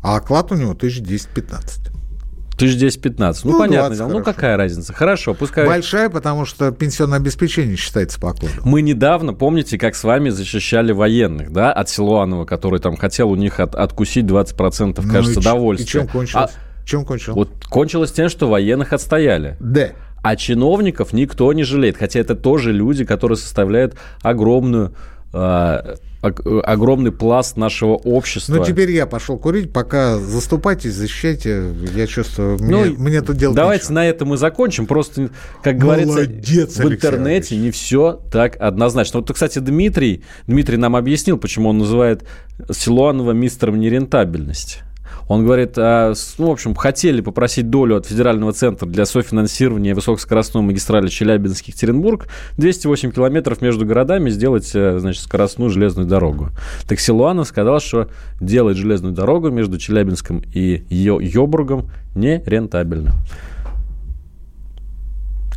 [0.01, 1.91] А оклад у него 1010-15.
[2.57, 3.41] Тысяч 10-15.
[3.43, 3.95] Ну, Ну, понятно.
[3.95, 4.17] 20 дело.
[4.19, 4.91] Ну, какая разница?
[4.93, 5.67] Хорошо, пускай...
[5.67, 8.53] Большая, потому что пенсионное обеспечение считается по окладу.
[8.63, 13.35] Мы недавно, помните, как с вами защищали военных, да, от Силуанова, который там хотел у
[13.35, 15.85] них от- откусить 20%, Ну кажется, и довольствия.
[15.85, 16.51] И чем кончилось?
[16.51, 17.35] А Чем кончилось?
[17.35, 19.57] вот кончилось тем, что военных отстояли.
[19.59, 19.89] Да.
[20.23, 21.97] А чиновников никто не жалеет.
[21.97, 24.93] Хотя это тоже люди, которые составляют огромную,
[25.33, 28.55] э, ог- огромный пласт нашего общества.
[28.55, 29.71] Ну, теперь я пошел курить.
[29.71, 31.71] Пока заступайтесь, защищайте.
[31.95, 33.93] Я чувствую, мне, Ну, мне тут делать Давайте нечего.
[33.95, 34.85] на этом мы закончим.
[34.87, 35.29] Просто,
[35.61, 39.19] как говорится, Молодец, в Алексей интернете не все так однозначно.
[39.19, 42.23] Вот, кстати, Дмитрий, Дмитрий нам объяснил, почему он называет
[42.71, 44.79] Силуанова мистером нерентабельности.
[45.27, 50.63] Он говорит, а, ну, в общем, хотели попросить долю от федерального центра для софинансирования высокоскоростной
[50.63, 56.49] магистрали Челябинск-Екатеринбург 208 километров между городами сделать, э, значит, скоростную железную дорогу.
[56.87, 58.09] Так Силуанов сказал, что
[58.39, 63.13] делать железную дорогу между Челябинском и Йобургом нерентабельно.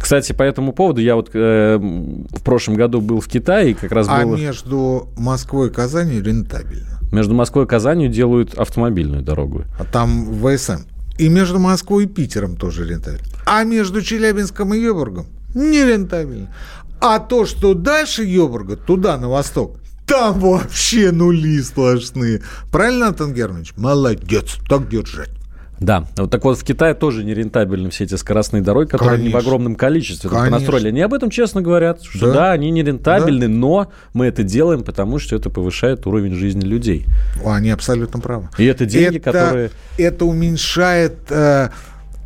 [0.00, 3.92] Кстати, по этому поводу я вот э, в прошлом году был в Китае, и как
[3.92, 4.34] раз а было...
[4.34, 6.99] между Москвой и Казанью рентабельно.
[7.12, 9.64] Между Москвой и Казанью делают автомобильную дорогу.
[9.78, 10.82] А там ВСМ.
[11.18, 13.26] И между Москвой и Питером тоже рентабельно.
[13.46, 16.54] А между Челябинском и Йобургом не рентабельно.
[17.00, 22.42] А то, что дальше Йобурга, туда, на восток, там вообще нули сплошные.
[22.70, 23.74] Правильно, Антон Германович?
[23.76, 25.30] Молодец, так держать.
[25.80, 29.28] Да, вот так вот в Китае тоже нерентабельны все эти скоростные дороги, которые Конечно.
[29.28, 30.88] не в огромном количестве настроили.
[30.88, 33.54] Они об этом честно говорят, что да, да они нерентабельны, да.
[33.54, 37.06] но мы это делаем, потому что это повышает уровень жизни людей.
[37.44, 38.50] Они абсолютно правы.
[38.58, 39.70] И это деньги, это, которые...
[39.96, 41.70] Это уменьшает, э,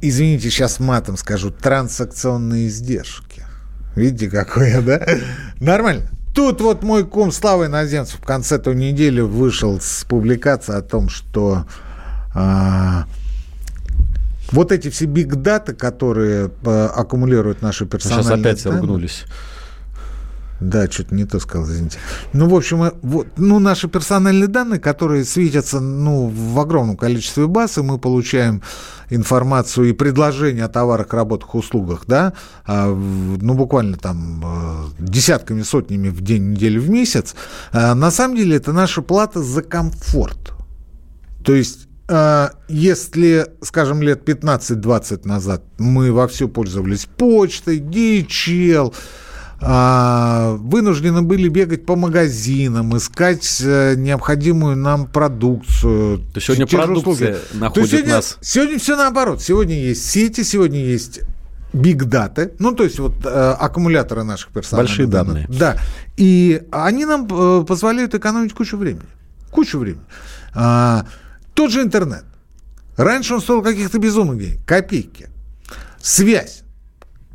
[0.03, 3.45] извините, сейчас матом скажу, транзакционные издержки.
[3.95, 5.07] Видите, какой я, да?
[5.61, 6.11] Нормально.
[6.35, 11.09] Тут вот мой кум Слава Иноземцев в конце той недели вышел с публикацией о том,
[11.09, 11.67] что...
[12.35, 13.05] Э,
[14.53, 19.25] вот эти все биг-даты, которые э, аккумулируют наши персональные Сейчас опять данные, ругнулись.
[20.61, 21.99] Да, что-то не то сказал, извините.
[22.33, 27.47] Ну, в общем, э, вот, ну, наши персональные данные, которые светятся ну, в огромном количестве
[27.47, 28.63] баз, и мы получаем
[29.11, 32.33] информацию и предложения о товарах, работах, услугах, да,
[32.65, 37.35] а, ну, буквально там э, десятками, сотнями в день, неделю, в месяц,
[37.73, 40.53] а, на самом деле это наша плата за комфорт.
[41.45, 41.89] То есть
[42.69, 48.95] если, скажем, лет 15-20 назад мы вовсю пользовались почтой, DHL,
[49.67, 56.21] а, вынуждены были бегать по магазинам, искать э, необходимую нам продукцию.
[56.35, 57.59] То сегодня продукция услуги.
[57.59, 58.39] находит то сегодня, нас.
[58.43, 59.41] Сегодня все наоборот.
[59.41, 61.21] Сегодня есть сети, сегодня есть
[61.73, 65.47] биг даты, ну, то есть вот э, аккумуляторы наших персональных Большие данные.
[65.49, 65.77] Да.
[66.19, 69.07] И они нам э, позволяют экономить кучу времени.
[69.51, 70.05] Кучу времени.
[71.55, 72.25] Тот же интернет.
[72.97, 75.29] Раньше он стоил каких-то безумных денег, копейки.
[76.01, 76.63] Связь.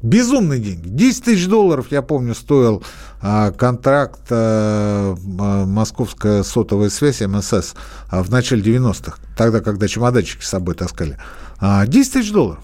[0.01, 0.87] Безумные деньги.
[0.87, 2.83] 10 тысяч долларов, я помню, стоил
[3.21, 7.73] а, контракт а, а московская сотовая связь МСС
[8.09, 11.17] а, в начале 90-х, тогда, когда чемоданчики с собой таскали.
[11.59, 12.63] А, 10 тысяч долларов.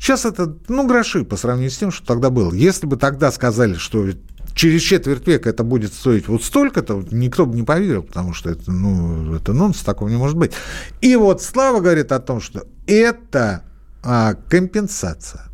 [0.00, 2.54] Сейчас это, ну, гроши по сравнению с тем, что тогда было.
[2.54, 4.08] Если бы тогда сказали, что
[4.54, 8.72] через четверть века это будет стоить вот столько-то, никто бы не поверил, потому что это,
[8.72, 10.52] ну, это нонс, такого не может быть.
[11.02, 13.62] И вот Слава говорит о том, что это
[14.02, 15.44] а, компенсация.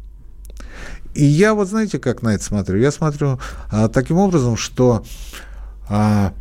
[1.15, 2.79] И я вот знаете, как на это смотрю?
[2.79, 5.05] Я смотрю а, таким образом, что,
[5.89, 6.33] а,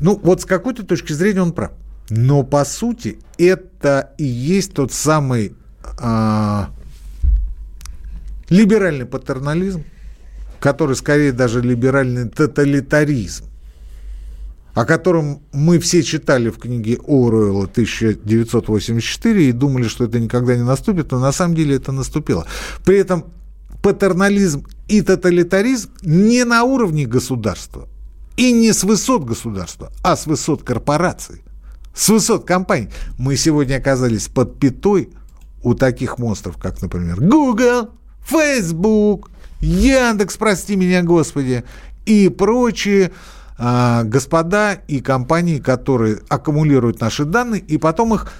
[0.00, 1.70] ну, вот с какой-то точки зрения он прав.
[2.08, 5.54] Но по сути это и есть тот самый
[5.98, 6.70] а,
[8.50, 9.84] либеральный патернализм,
[10.58, 13.46] который скорее даже либеральный тоталитаризм,
[14.74, 20.64] о котором мы все читали в книге Оруэлла 1984 и думали, что это никогда не
[20.64, 22.46] наступит, но на самом деле это наступило.
[22.84, 23.24] При этом
[23.82, 27.88] патернализм и тоталитаризм не на уровне государства
[28.36, 31.42] и не с высот государства, а с высот корпораций,
[31.94, 32.88] с высот компаний.
[33.18, 35.10] Мы сегодня оказались под пятой
[35.62, 37.90] у таких монстров, как, например, Google,
[38.24, 39.30] Facebook,
[39.60, 41.64] Яндекс, прости меня, Господи,
[42.06, 43.12] и прочие
[43.58, 48.32] а, господа и компании, которые аккумулируют наши данные и потом их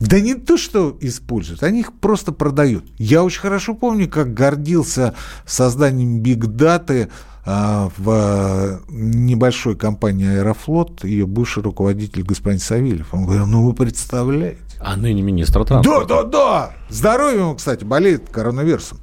[0.00, 2.84] да не то, что используют, они их просто продают.
[2.98, 7.08] Я очень хорошо помню, как гордился созданием биг-даты
[7.44, 13.12] а, в небольшой компании «Аэрофлот» ее бывший руководитель господин Савельев.
[13.12, 14.60] Он говорил, ну вы представляете.
[14.80, 16.06] А ныне министр транспорта.
[16.06, 16.72] Да, да, да.
[16.88, 18.98] Здоровье ему, кстати, болеет коронавирусом.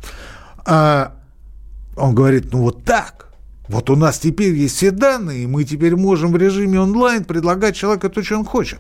[0.66, 1.16] А
[1.96, 3.28] он говорит, ну вот так.
[3.68, 7.76] Вот у нас теперь есть все данные, и мы теперь можем в режиме онлайн предлагать
[7.76, 8.80] человеку то, что он хочет.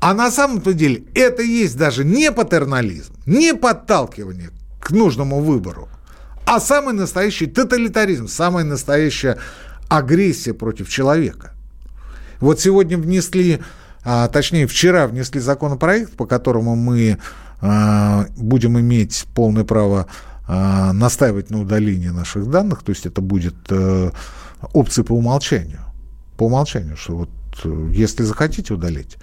[0.00, 5.88] А на самом-то деле это есть даже не патернализм, не подталкивание к нужному выбору,
[6.44, 9.38] а самый настоящий тоталитаризм, самая настоящая
[9.88, 11.52] агрессия против человека.
[12.40, 13.60] Вот сегодня внесли,
[14.04, 17.18] а, точнее вчера внесли законопроект, по которому мы
[17.60, 20.06] а, будем иметь полное право
[20.46, 24.10] а, настаивать на удалении наших данных, то есть это будет э,
[24.72, 25.80] опция по умолчанию.
[26.36, 27.30] По умолчанию, что вот
[27.64, 29.18] э, если захотите удалить.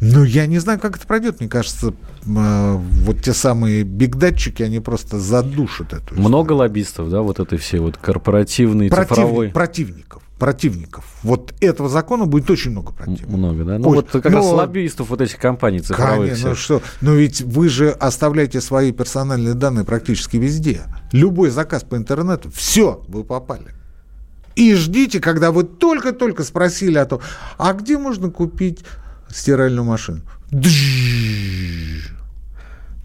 [0.00, 1.38] Но я не знаю, как это пройдет.
[1.38, 1.94] Мне кажется,
[2.26, 7.78] э, вот те самые бигдатчики, они просто задушат эту Много лоббистов, да, вот этой все
[7.78, 9.48] вот корпоративной Противник, цифровой...
[9.50, 10.23] Противников.
[10.44, 11.06] Противников.
[11.22, 13.30] Вот этого закона будет очень много противников.
[13.30, 13.78] Много, да?
[13.78, 16.82] Ну Ой, вот как но- раз лоббистов вот этих компаний цифровых Конечно, ну что?
[17.00, 20.82] Но ведь вы же оставляете свои персональные данные практически везде.
[21.12, 23.68] Любой заказ по интернету, все, вы попали.
[24.54, 27.20] И ждите, когда вы только-только спросили о том,
[27.56, 28.84] а где можно купить
[29.30, 30.20] стиральную машину?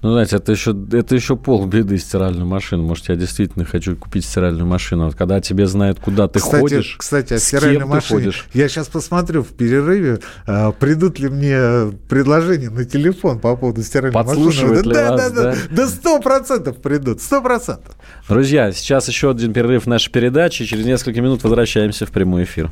[0.02, 2.84] Ну, знаете, это еще, это еще полбеды стиральную машину.
[2.84, 5.06] Может, я действительно хочу купить стиральную машину.
[5.06, 8.20] Вот когда тебе знают, куда ты кстати, ходишь, кстати, о стиральной машине.
[8.20, 8.48] ходишь.
[8.54, 14.14] Я сейчас посмотрю в перерыве, а, придут ли мне предложения на телефон по поводу стиральной
[14.14, 14.90] Подслушивают машины.
[14.90, 15.58] ли да, вас, да, да, да?
[15.70, 17.96] да, сто процентов придут, сто процентов.
[18.30, 20.64] Друзья, сейчас еще один перерыв нашей передачи.
[20.66, 22.72] Через несколько минут возвращаемся в прямой эфир.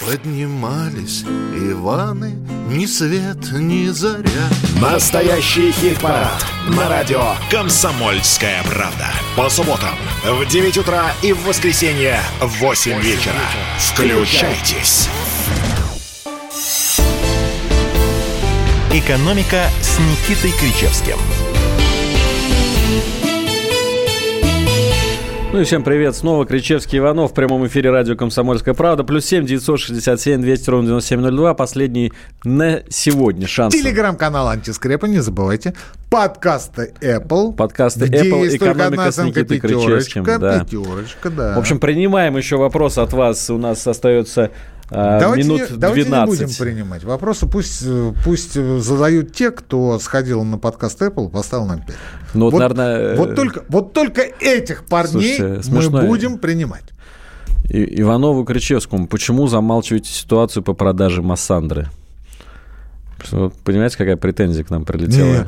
[0.00, 1.24] Поднимались
[1.56, 2.36] Иваны,
[2.68, 4.48] ни свет, ни заря.
[4.80, 9.08] Настоящий хит-парад на радио «Комсомольская правда».
[9.36, 13.34] По субботам в 9 утра и в воскресенье в 8 вечера.
[13.78, 15.08] Включайтесь.
[18.92, 21.18] «Экономика» с Никитой Кричевским.
[25.58, 26.14] Ну и всем привет.
[26.14, 29.02] Снова Кричевский Иванов в прямом эфире радио «Комсомольская правда».
[29.02, 31.52] Плюс семь девятьсот шестьдесят семь двести ровно девяносто семь ноль два.
[31.52, 32.12] Последний
[32.44, 33.74] на сегодня шанс.
[33.74, 35.74] Телеграм-канал Антискрепа, не забывайте.
[36.12, 37.54] Подкасты Apple.
[37.54, 40.60] Подкасты Apple, «Экономика с Никитой пятерочка, Кричевским», да.
[40.60, 41.56] Пятерочка, да.
[41.56, 43.50] В общем, принимаем еще вопрос от вас.
[43.50, 44.52] У нас остается
[44.90, 46.40] давайте, минут не, давайте не 12.
[46.40, 47.46] будем принимать вопросы.
[47.46, 51.96] Пусть, э, пусть э, задают те, кто сходил на подкаст Apple, поставил нам 5.
[52.34, 56.02] Ну, вот, вот, наверное, вот, только, вот только этих парней Слушайте, мы смешно.
[56.02, 56.84] будем принимать.
[57.64, 61.88] И- Иванову Кричевскому, почему замалчиваете ситуацию по продаже Массандры?
[63.64, 65.26] Понимаете, какая претензия к нам прилетела?
[65.26, 65.44] Не,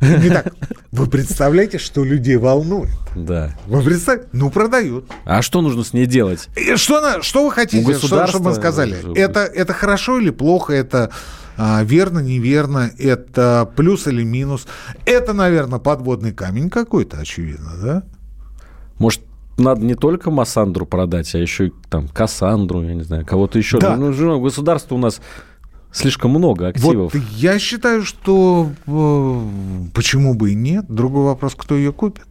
[0.00, 0.54] не так.
[0.92, 2.90] Вы представляете, что людей волнует?
[3.14, 3.54] Да.
[3.66, 4.28] Вы представляете?
[4.32, 5.06] Ну, продают.
[5.24, 6.48] А что нужно с ней делать?
[6.56, 8.96] И Что, на- что вы хотите, что- чтобы мы сказали?
[9.16, 10.72] Это, это хорошо или плохо?
[10.72, 11.10] Это
[11.56, 12.90] а, верно, неверно?
[12.98, 14.66] Это плюс или минус?
[15.06, 18.02] Это, наверное, подводный камень какой-то, очевидно, да?
[18.98, 19.22] Может,
[19.56, 23.78] надо не только Массандру продать, а еще и там Кассандру, я не знаю, кого-то еще.
[23.78, 23.96] Да.
[23.96, 25.20] Ну, ну, государства у нас
[25.96, 27.14] слишком много активов.
[27.14, 30.86] Вот я считаю, что э, почему бы и нет.
[30.88, 32.26] Другой вопрос, кто ее купит.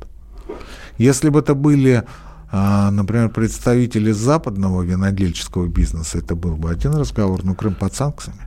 [0.98, 2.04] Если бы это были,
[2.52, 8.42] а, например, представители западного винодельческого бизнеса, это был бы один разговор, но Крым под санкциями.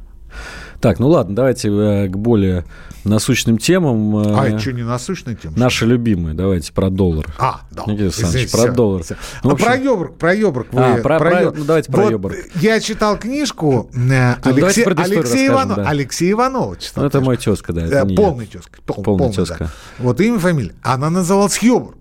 [0.80, 2.64] Так, ну ладно, давайте э, к более
[3.04, 4.16] насущным темам.
[4.18, 5.54] Э, А это что, не насущная тема?
[5.58, 7.26] Наши любимые, давайте про доллар.
[7.38, 7.82] А, да.
[7.86, 9.02] Никита Александрович, про всё, доллар.
[9.02, 9.14] всё.
[9.42, 10.68] Ну, А общем- про Йобург, про Йобург.
[10.72, 11.58] Вы, А, про- про- Йобург.
[11.58, 12.32] ну, давайте про Вот.
[12.60, 15.88] Я читал книжку э, давайте Алексея, предысторию Алексея, Иванова, да.
[15.88, 17.02] Алексея Иvanова читал.
[17.02, 18.78] Ну, это мой тезка, да, это полный тезка.
[18.86, 19.56] пол- Полный полный, тезка.
[19.58, 19.70] да.
[19.98, 20.74] Вот имя, фамилия.
[20.82, 21.97] Она называлась Йобург.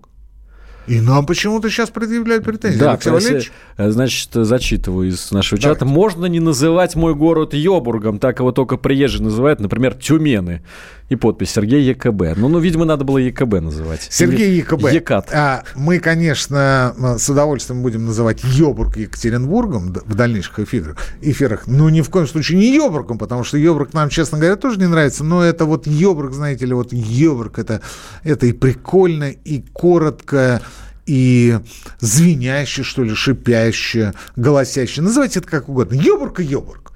[0.87, 2.79] И нам почему-то сейчас предъявляют претензии.
[2.79, 5.81] Да, Алексей Валерьевич, э, значит, зачитываю из нашего Давайте.
[5.81, 5.85] чата.
[5.85, 10.63] Можно не называть мой город Йобургом, так его только приезжие называют, например, Тюмены.
[11.09, 12.37] И подпись Сергей ЕКБ.
[12.37, 14.07] Ну, ну, видимо, надо было ЕКБ называть.
[14.09, 14.91] Сергей ЕКБ.
[14.91, 15.29] Екат.
[15.31, 21.65] А, мы, конечно, с удовольствием будем называть Йобург Екатеринбургом в дальнейших эфирах, эфирах.
[21.65, 24.87] Но ни в коем случае не Йобургом, потому что Йобург нам, честно говоря, тоже не
[24.87, 25.23] нравится.
[25.23, 27.81] Но это вот Йобург, знаете ли, вот Йобург, это,
[28.23, 30.61] это и прикольно, и коротко,
[31.05, 31.57] и
[32.01, 35.01] звеняще, что ли, шипяще, голосяще.
[35.01, 35.95] Называйте это как угодно.
[35.95, 36.91] Йобург и Йобург.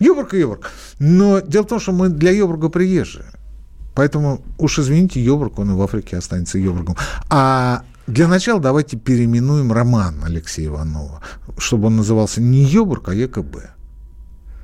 [0.00, 0.72] Йобург и Йобург.
[0.98, 3.26] Но дело в том, что мы для Йобурга приезжие.
[3.94, 6.96] Поэтому уж извините, Йобург, он и в Африке останется Йобургом.
[7.30, 11.20] А для начала давайте переименуем роман Алексея Иванова,
[11.58, 13.56] чтобы он назывался не Йобург, а ЕКБ.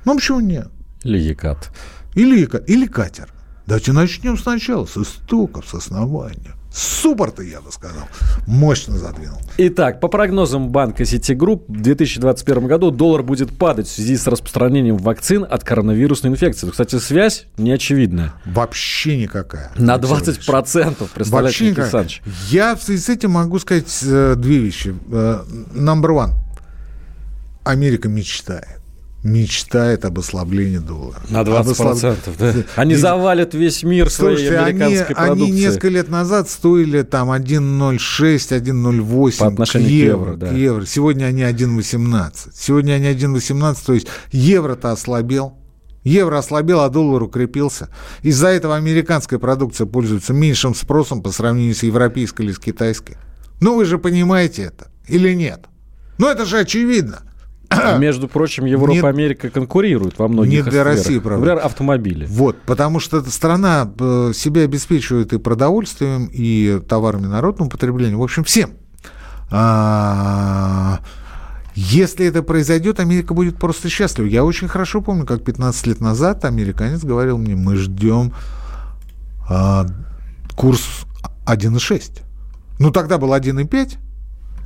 [0.05, 0.67] Ну, почему нет?
[1.03, 1.71] Или Екат.
[2.15, 3.29] Или, Ека- или катер.
[3.67, 6.53] Давайте начнем сначала, с истоков, с основания.
[6.73, 8.03] Супер-то, я бы сказал,
[8.47, 9.37] мощно задвинул.
[9.57, 14.97] Итак, по прогнозам банка Citigroup, в 2021 году доллар будет падать в связи с распространением
[14.97, 16.69] вакцин от коронавирусной инфекции.
[16.69, 18.33] Кстати, связь не очевидна.
[18.45, 19.71] Вообще никакая.
[19.75, 20.47] На Алексей Валерьевич.
[20.47, 21.81] 20%, представляете, Никита.
[21.81, 22.21] Александрович.
[22.49, 24.95] Я в связи с этим могу сказать э, две вещи.
[25.11, 25.43] Э,
[25.73, 26.31] Number one.
[27.63, 28.80] Америка мечтает.
[29.23, 31.21] Мечтает об ослаблении доллара.
[31.29, 32.53] На Об 20%, да.
[32.75, 35.59] Они И- завалят весь мир своей Слушайте, они, американской они продукцией.
[35.65, 37.97] несколько лет назад стоили там 1,06,
[38.49, 40.47] 1,08 По отношению к евро, да.
[40.47, 40.85] к евро.
[40.87, 42.33] Сегодня они 1,18.
[42.55, 45.53] Сегодня они 1,18, то есть евро-то ослабел.
[46.03, 47.89] Евро ослабел, а доллар укрепился.
[48.23, 53.17] Из-за этого американская продукция пользуется меньшим спросом по сравнению с европейской или с китайской.
[53.59, 55.65] Ну, вы же понимаете это или нет?
[56.17, 57.21] Ну, это же очевидно.
[57.99, 60.87] Между прочим, Европа и Америка конкурируют во многих Не для сферах.
[60.87, 61.39] России, правда.
[61.39, 62.25] Например, автомобили.
[62.25, 68.15] Вот, потому что страна э, себя обеспечивает и продовольствием, и товарами народного потребления.
[68.15, 68.71] В общем, всем.
[69.49, 70.99] А,
[71.75, 74.25] Если это произойдет, Америка будет просто счастлива.
[74.25, 78.33] Я очень хорошо помню, как 15 лет назад американец говорил мне, мы ждем
[79.49, 79.85] а,
[80.55, 81.05] курс
[81.45, 82.21] 1,6.
[82.79, 83.97] Ну, тогда был 1,5.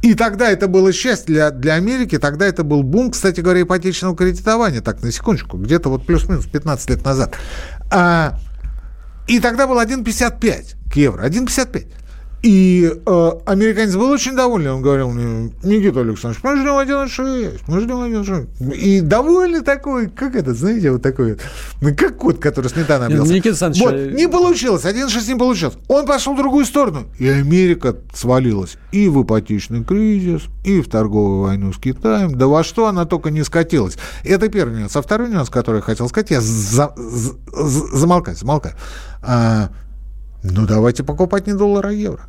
[0.02, 4.16] И тогда это было счастье для, для Америки, тогда это был бум, кстати говоря, ипотечного
[4.16, 7.36] кредитования, так, на секундочку, где-то вот плюс-минус 15 лет назад.
[7.92, 8.38] А,
[9.28, 11.88] и тогда был 1,55 к евро, 1,55.
[12.46, 14.68] И э, американец был очень доволен.
[14.74, 18.72] Он говорил мне, Никита Александрович, мы ждем 1,6, мы ждем 1,6.
[18.76, 21.38] И довольный такой, как это, знаете, вот такой,
[21.82, 23.34] ну, как кот, который сметана облился.
[23.34, 25.76] Никита Александрович, Вот, э, не получилось, 1,6 не получилось.
[25.88, 31.42] Он пошел в другую сторону, и Америка свалилась и в ипотечный кризис, и в торговую
[31.48, 32.36] войну с Китаем.
[32.36, 33.98] Да во что она только не скатилась.
[34.24, 34.96] Это первый нюанс.
[34.96, 38.76] А второй нюанс, который я хотел сказать, я за, за, за- замолкаю, замолкаю.
[39.24, 39.70] А,
[40.44, 42.22] ну, давайте покупать не доллар, а евро.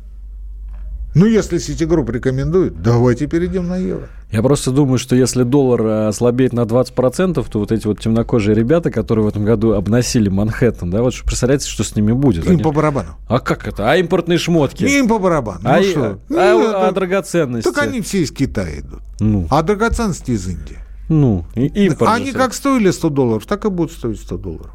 [1.19, 4.07] Ну, если Ситигрупп рекомендует, давайте перейдем на евро.
[4.31, 8.53] Я просто думаю, что если доллар э, ослабеет на 20%, то вот эти вот темнокожие
[8.53, 12.45] ребята, которые в этом году обносили Манхэттен, да, вот представляете, что с ними будет?
[12.45, 13.15] Им Они- по барабану.
[13.27, 13.89] А как это?
[13.89, 14.83] А импортные шмотки?
[14.83, 15.61] Им по барабану.
[15.63, 16.03] а, ну и- что?
[16.03, 17.67] а- Ну, а- а драгоценности?
[17.71, 18.99] Так они все из Китая идут.
[19.19, 20.77] Ну, А драгоценности из Индии.
[21.09, 24.71] ну, и- импорт Они как стоили 100 долларов, так и будут стоить 100 долларов.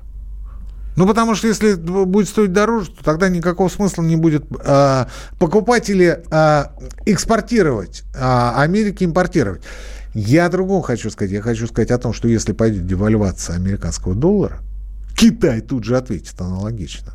[0.96, 5.88] Ну, потому что если будет стоить дороже, то тогда никакого смысла не будет а, покупать
[5.88, 6.72] или а,
[7.06, 9.62] экспортировать, а Америке импортировать.
[10.14, 11.32] Я о другом хочу сказать.
[11.32, 14.58] Я хочу сказать о том, что если пойдет девальвация американского доллара,
[15.16, 17.14] Китай тут же ответит аналогично.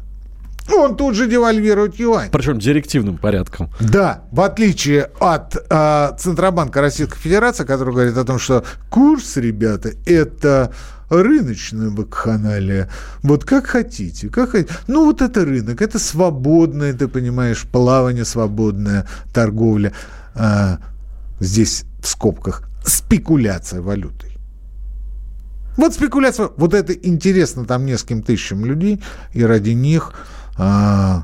[0.74, 2.30] Он тут же девальвирует юань.
[2.32, 3.70] Причем директивным порядком.
[3.80, 9.92] Да, в отличие от а, Центробанка Российской Федерации, который говорит о том, что курс, ребята,
[10.06, 10.74] это
[11.10, 12.90] рыночная вакханалия.
[13.24, 14.74] Вот как хотите, как хотите.
[14.88, 19.94] Ну, вот это рынок, это свободное, ты понимаешь, плавание свободное, торговля.
[20.36, 20.80] А,
[21.40, 24.38] здесь в скобках спекуляция валютой.
[25.78, 29.04] Вот спекуляция, вот это интересно там нескольким тысячам людей,
[29.34, 30.12] и ради них
[30.58, 31.24] а,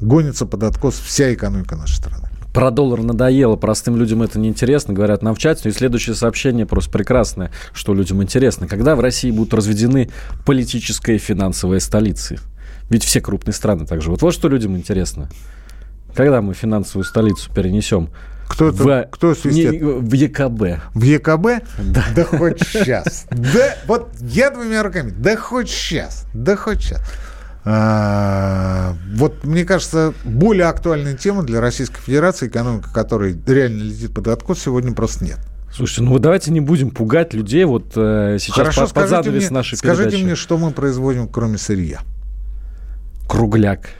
[0.00, 2.28] гонится под откос вся экономика нашей страны.
[2.54, 5.68] Про доллар надоело, простым людям это неинтересно, говорят нам в чате.
[5.68, 8.66] И следующее сообщение просто прекрасное, что людям интересно.
[8.66, 10.10] Когда в России будут разведены
[10.46, 12.38] политическая и финансовая столицы?
[12.88, 14.10] Ведь все крупные страны также.
[14.10, 15.28] Вот вот что людям интересно.
[16.14, 18.08] Когда мы финансовую столицу перенесем
[18.48, 19.72] Кто, это, в, кто свистит?
[19.72, 20.80] не- в ЕКБ?
[20.94, 21.64] В ЕКБ?
[21.78, 22.24] Да.
[22.24, 23.26] хоть сейчас.
[23.30, 25.10] Да, вот я двумя руками.
[25.16, 26.24] Да хоть сейчас.
[26.32, 27.02] Да хоть сейчас.
[27.70, 34.28] А, вот, мне кажется, более актуальной темы для Российской Федерации, экономика которой реально летит под
[34.28, 35.38] откос, сегодня просто нет.
[35.70, 39.42] Слушайте, ну давайте не будем пугать людей вот э, сейчас Хорошо, под, под скажите, занавес
[39.50, 40.24] мне, нашей скажите передачи.
[40.24, 42.00] мне, что мы производим, кроме сырья?
[43.28, 43.90] Кругляк.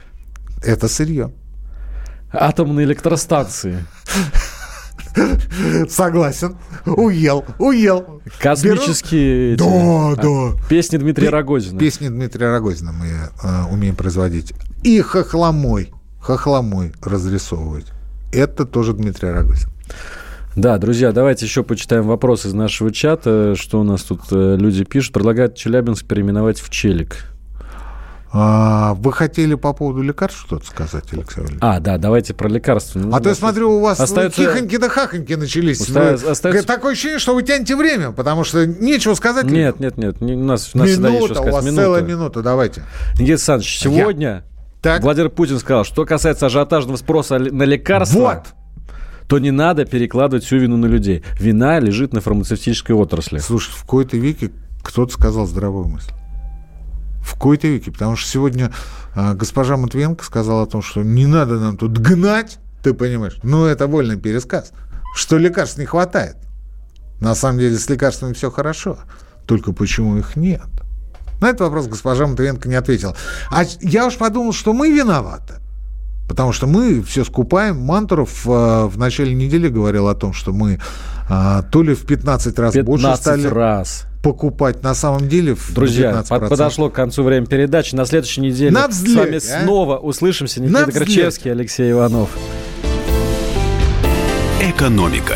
[0.63, 1.31] Это сырье.
[2.31, 3.85] Атомные электростанции.
[5.89, 6.57] Согласен.
[6.85, 8.21] Уел, уел.
[8.39, 9.53] Космические...
[9.53, 10.67] эти, Да, а, да.
[10.69, 11.79] Песни Дмитрия Рогозина.
[11.79, 14.53] Песни Дмитрия Рогозина мы э, умеем производить.
[14.83, 17.87] И хохломой, хохломой разрисовывать.
[18.31, 19.69] Это тоже Дмитрий Рогозин.
[20.55, 23.55] Да, друзья, давайте еще почитаем вопросы из нашего чата.
[23.55, 25.13] Что у нас тут э, люди пишут?
[25.13, 27.29] Предлагают Челябинск переименовать в Челик.
[28.31, 31.59] А, вы хотели по поводу лекарств что-то сказать, Алексей Валерьевич?
[31.61, 32.99] А, да, давайте про лекарства.
[32.99, 35.89] Ну, А то я смотрю, у вас остается- хихоньки да хахоньки начались.
[35.89, 39.45] Вы- остается- Такое ощущение, что вы тянете время, потому что нечего сказать.
[39.45, 41.53] Нет, нет, нет, не- у нас, у нас всегда есть что Минута, у сказать.
[41.53, 41.81] вас Минута.
[41.81, 42.83] целая минута, давайте.
[43.13, 44.43] Никита Александрович, сегодня
[44.83, 45.01] Так.
[45.01, 48.43] Владимир Путин сказал, что касается ажиотажного спроса на лекарства, Вот.
[49.27, 51.23] то не надо перекладывать всю вину на людей.
[51.39, 53.39] Вина лежит на фармацевтической отрасли.
[53.39, 54.51] Слушай, в какой-то веке
[54.83, 56.11] кто-то сказал здравую мысль.
[57.21, 57.91] В какой-то веке.
[57.91, 58.71] Потому что сегодня
[59.15, 63.37] а, госпожа Матвиенко сказала о том, что не надо нам тут гнать, ты понимаешь.
[63.43, 64.71] Ну, это вольный пересказ.
[65.15, 66.37] Что лекарств не хватает.
[67.19, 68.97] На самом деле с лекарствами все хорошо.
[69.45, 70.61] Только почему их нет?
[71.41, 73.15] На этот вопрос госпожа Матвиенко не ответила.
[73.49, 75.55] А я уж подумал, что мы виноваты.
[76.27, 77.79] Потому что мы все скупаем.
[77.79, 80.79] Мантуров э, в начале недели говорил о том, что мы
[81.27, 84.05] а, то ли в 15 раз больше 15 стали раз.
[84.21, 84.83] Покупать.
[84.83, 86.27] На самом деле в Друзья, 15%.
[86.41, 87.95] под- подошло к концу время передачи.
[87.95, 89.63] На следующей неделе На с взлете, вами а?
[89.63, 90.61] снова услышимся.
[90.61, 90.91] Никита.
[90.91, 92.29] Крычевский, Алексей Иванов.
[94.61, 95.35] Экономика.